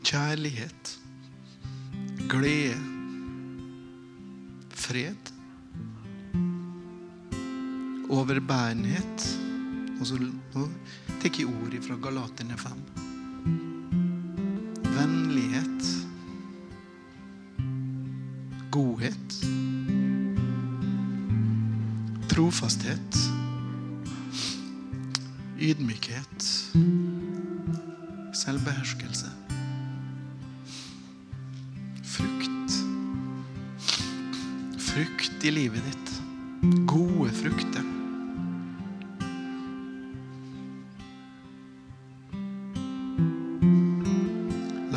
Kjærlighet, 0.05 0.91
glede, 2.29 2.77
fred, 4.69 5.24
overbærenhet. 8.35 9.39
Og 9.99 10.07
så 10.07 10.17
nå 10.19 10.67
tar 11.21 11.31
jeg 11.39 11.47
ordet 11.47 11.83
fra 11.85 11.95
Galaterne 11.95 12.57
5. 12.57 12.71
Vennlighet, 14.95 15.85
godhet, 18.71 19.37
trofasthet, 22.29 23.19
ydmykhet, 25.61 26.49
selvbeherskelse. 28.33 29.31
Frukt. 32.03 32.79
Frukt 34.91 35.43
i 35.43 35.49
livet 35.55 35.83
ditt. 35.87 36.17
Gode 36.87 37.31
frukter. 37.31 38.04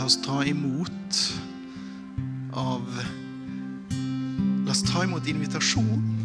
Oss 0.08 0.22
ta 0.22 0.44
imot 0.44 1.38
av 2.52 3.04
La 4.64 4.70
oss 4.70 4.82
ta 4.82 5.04
imot 5.04 5.28
invitasjon. 5.28 6.18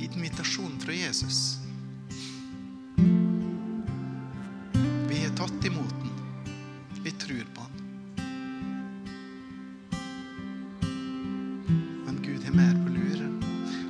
Invitasjon 0.00 0.78
fra 0.80 0.92
Jesus. 0.92 1.56
Vi 5.08 5.18
har 5.24 5.36
tatt 5.36 5.64
imot 5.64 5.94
den. 6.00 6.10
Vi 7.04 7.10
tror 7.10 7.44
på 7.54 7.62
den. 7.76 7.84
Men 12.06 12.22
Gud 12.22 12.44
har 12.44 12.54
mer 12.56 12.84
på 12.84 12.92
lur. 12.96 13.24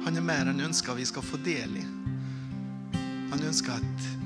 Han 0.04 0.16
er 0.16 0.30
mer 0.34 0.50
enn 0.50 0.66
ønsker 0.66 0.98
vi 0.98 1.06
skal 1.06 1.22
få 1.22 1.38
del 1.46 1.82
i. 1.82 1.86
Han 3.30 3.46
ønsker 3.46 3.78
at 3.78 4.17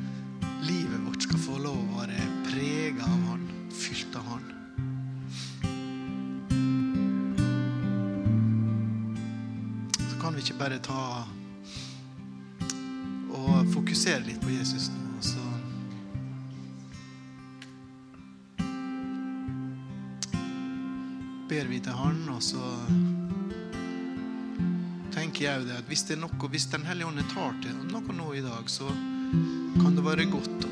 bare 10.62 10.76
ta 10.78 11.24
og 13.34 13.70
fokusere 13.72 14.22
litt 14.28 14.38
på 14.44 14.52
Jesus 14.52 14.84
nå, 14.94 15.22
så 15.26 15.42
ber 21.50 21.66
vi 21.66 21.80
til 21.82 21.98
Han, 21.98 22.20
og 22.30 22.38
så 22.46 22.62
tenker 25.10 25.48
jeg 25.48 25.64
jo 25.64 25.66
det 25.66 25.80
at 25.80 25.90
hvis 25.90 26.06
det 26.06 26.14
er 26.14 26.22
noe, 26.28 26.52
hvis 26.54 26.70
Den 26.70 26.86
hellige 26.86 27.10
ånd 27.10 27.26
tar 27.34 27.58
til 27.64 27.82
noe 27.90 28.18
nå 28.20 28.30
i 28.38 28.46
dag, 28.46 28.70
så 28.70 28.86
kan 29.80 29.98
det 29.98 30.06
være 30.06 30.30
godt 30.30 30.71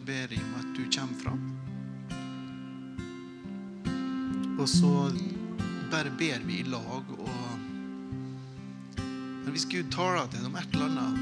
bare 0.00 0.06
ber 0.06 0.34
jeg 0.34 0.42
om 0.44 0.54
at 0.60 0.76
du 0.76 0.84
kommer 0.90 1.14
fram. 1.20 1.40
Og 4.60 4.68
så 4.68 5.10
bare 5.90 6.10
ber 6.18 6.40
vi 6.46 6.60
i 6.60 6.64
lag 6.64 7.04
og 7.18 7.28
Men 9.44 9.52
hvis 9.52 9.64
Gud 9.64 9.90
taler 9.90 10.26
til 10.30 10.40
deg 10.40 10.46
om 10.46 10.56
et 10.56 10.74
eller 10.74 10.86
annet 10.86 11.16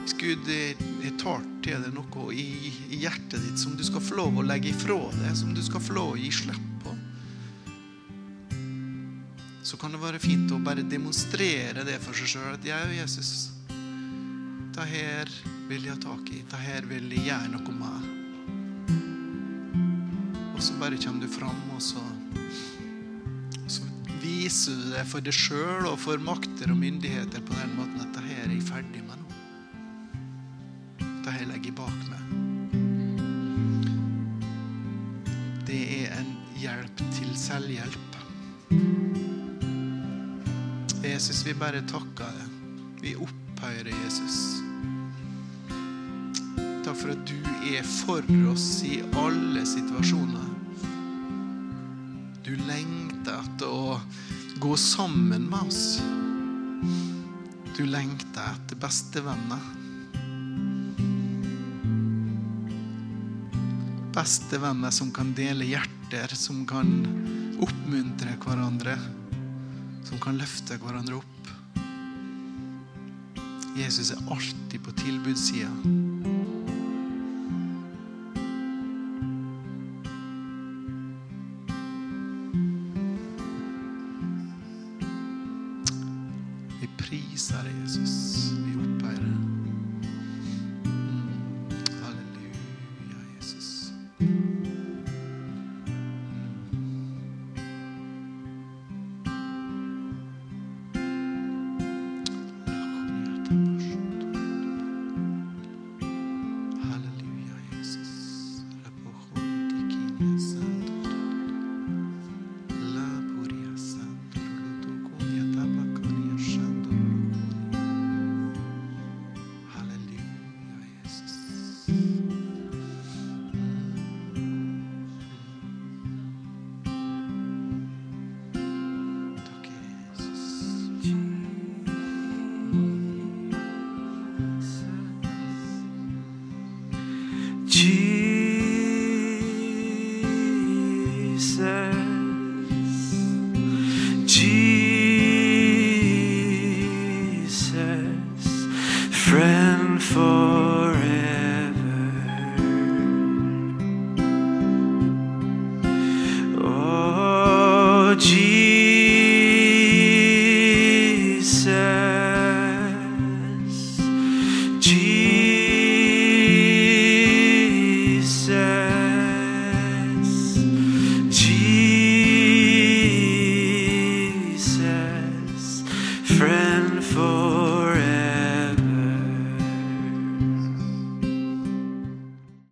Hvis 0.00 0.14
Gud 0.20 0.46
har 0.48 1.16
tar 1.18 1.42
til 1.62 1.82
deg 1.82 1.94
noe 1.94 2.32
i, 2.32 2.72
i 2.90 2.96
hjertet 3.02 3.42
ditt 3.42 3.58
som 3.58 3.76
du 3.76 3.84
skal 3.84 4.00
få 4.00 4.14
lov 4.16 4.38
å 4.38 4.46
legge 4.46 4.68
ifra 4.70 5.10
deg, 5.18 5.36
som 5.36 5.54
du 5.54 5.62
skal 5.62 5.80
få 5.82 5.92
lov 5.98 6.14
å 6.14 6.20
gi 6.20 6.30
slipp 6.30 6.68
på, 6.84 6.94
så 9.66 9.76
kan 9.80 9.92
det 9.92 10.00
være 10.02 10.22
fint 10.22 10.52
å 10.54 10.62
bare 10.62 10.86
demonstrere 10.86 11.84
det 11.84 11.98
for 12.04 12.14
seg 12.14 12.28
sjøl. 12.36 12.54
At 12.54 12.64
jeg 12.66 12.86
og 12.86 12.94
Jesus, 12.94 13.55
det 14.76 14.84
her 14.90 15.30
vil 15.70 15.86
jeg 15.86 15.94
ha 15.94 16.00
tak 16.02 16.30
i. 16.34 16.42
Det 16.44 16.58
her 16.60 16.84
vil 16.90 17.08
jeg 17.14 17.24
gjøre 17.30 17.48
noe 17.54 17.72
med. 17.78 18.00
Og 20.52 20.62
så 20.62 20.76
bare 20.80 20.98
kommer 21.00 21.24
du 21.24 21.28
fram, 21.32 21.62
og 21.74 21.82
så, 21.84 22.02
så 23.68 23.82
viser 24.22 24.76
du 24.76 24.90
det 24.94 25.04
for 25.08 25.24
deg 25.24 25.36
sjøl 25.36 25.88
og 25.88 25.98
for 26.00 26.20
makter 26.20 26.72
og 26.72 26.80
myndigheter 26.80 27.44
på 27.44 27.56
den 27.56 27.72
måten 27.76 28.00
at 28.04 28.12
det 28.16 28.24
her 28.28 28.44
er 28.44 28.52
jeg 28.54 28.68
ferdig 28.68 29.02
med 29.04 29.16
nå. 29.20 29.28
Det 31.24 31.34
her 31.34 31.48
legger 31.50 31.72
jeg 31.72 31.78
bak 31.80 32.00
meg. 32.10 32.22
Det 35.66 35.82
er 36.02 36.20
en 36.20 36.36
hjelp 36.60 36.96
til 37.16 37.32
selvhjelp. 37.36 38.12
Jesus, 41.06 41.44
vi 41.46 41.52
bare 41.56 41.80
takker 41.88 42.28
deg. 42.38 42.54
Vi 43.02 43.16
opphøyer 43.22 43.92
Jesus. 44.04 44.55
Er 47.78 47.86
for 47.86 48.26
oss 48.50 48.82
i 48.86 49.00
alle 49.20 49.64
situasjoner. 49.68 50.52
Du 52.46 52.52
lengter 52.66 53.40
etter 53.40 53.72
å 53.72 53.96
gå 54.62 54.76
sammen 54.80 55.48
med 55.50 55.66
oss. 55.66 55.98
Du 57.76 57.84
lengter 57.84 58.54
etter 58.54 58.80
bestevenner. 58.80 59.74
bestevenner 64.16 64.90
som 64.90 65.10
kan 65.12 65.34
dele 65.36 65.66
hjerter, 65.68 66.32
som 66.32 66.62
kan 66.66 66.88
oppmuntre 67.60 68.32
hverandre, 68.40 68.96
som 70.08 70.20
kan 70.22 70.40
løfte 70.40 70.78
hverandre 70.80 71.18
opp. 71.20 71.52
Jesus 73.76 74.14
er 74.14 74.24
alltid 74.32 74.80
på 74.86 74.96
tilbudssida. 75.02 76.05
Vi 86.80 86.88
prisar 86.98 87.64
Jesus. 87.82 88.52
Vi 88.52 88.76
opphøyer 88.76 89.22
deg. 89.22 89.55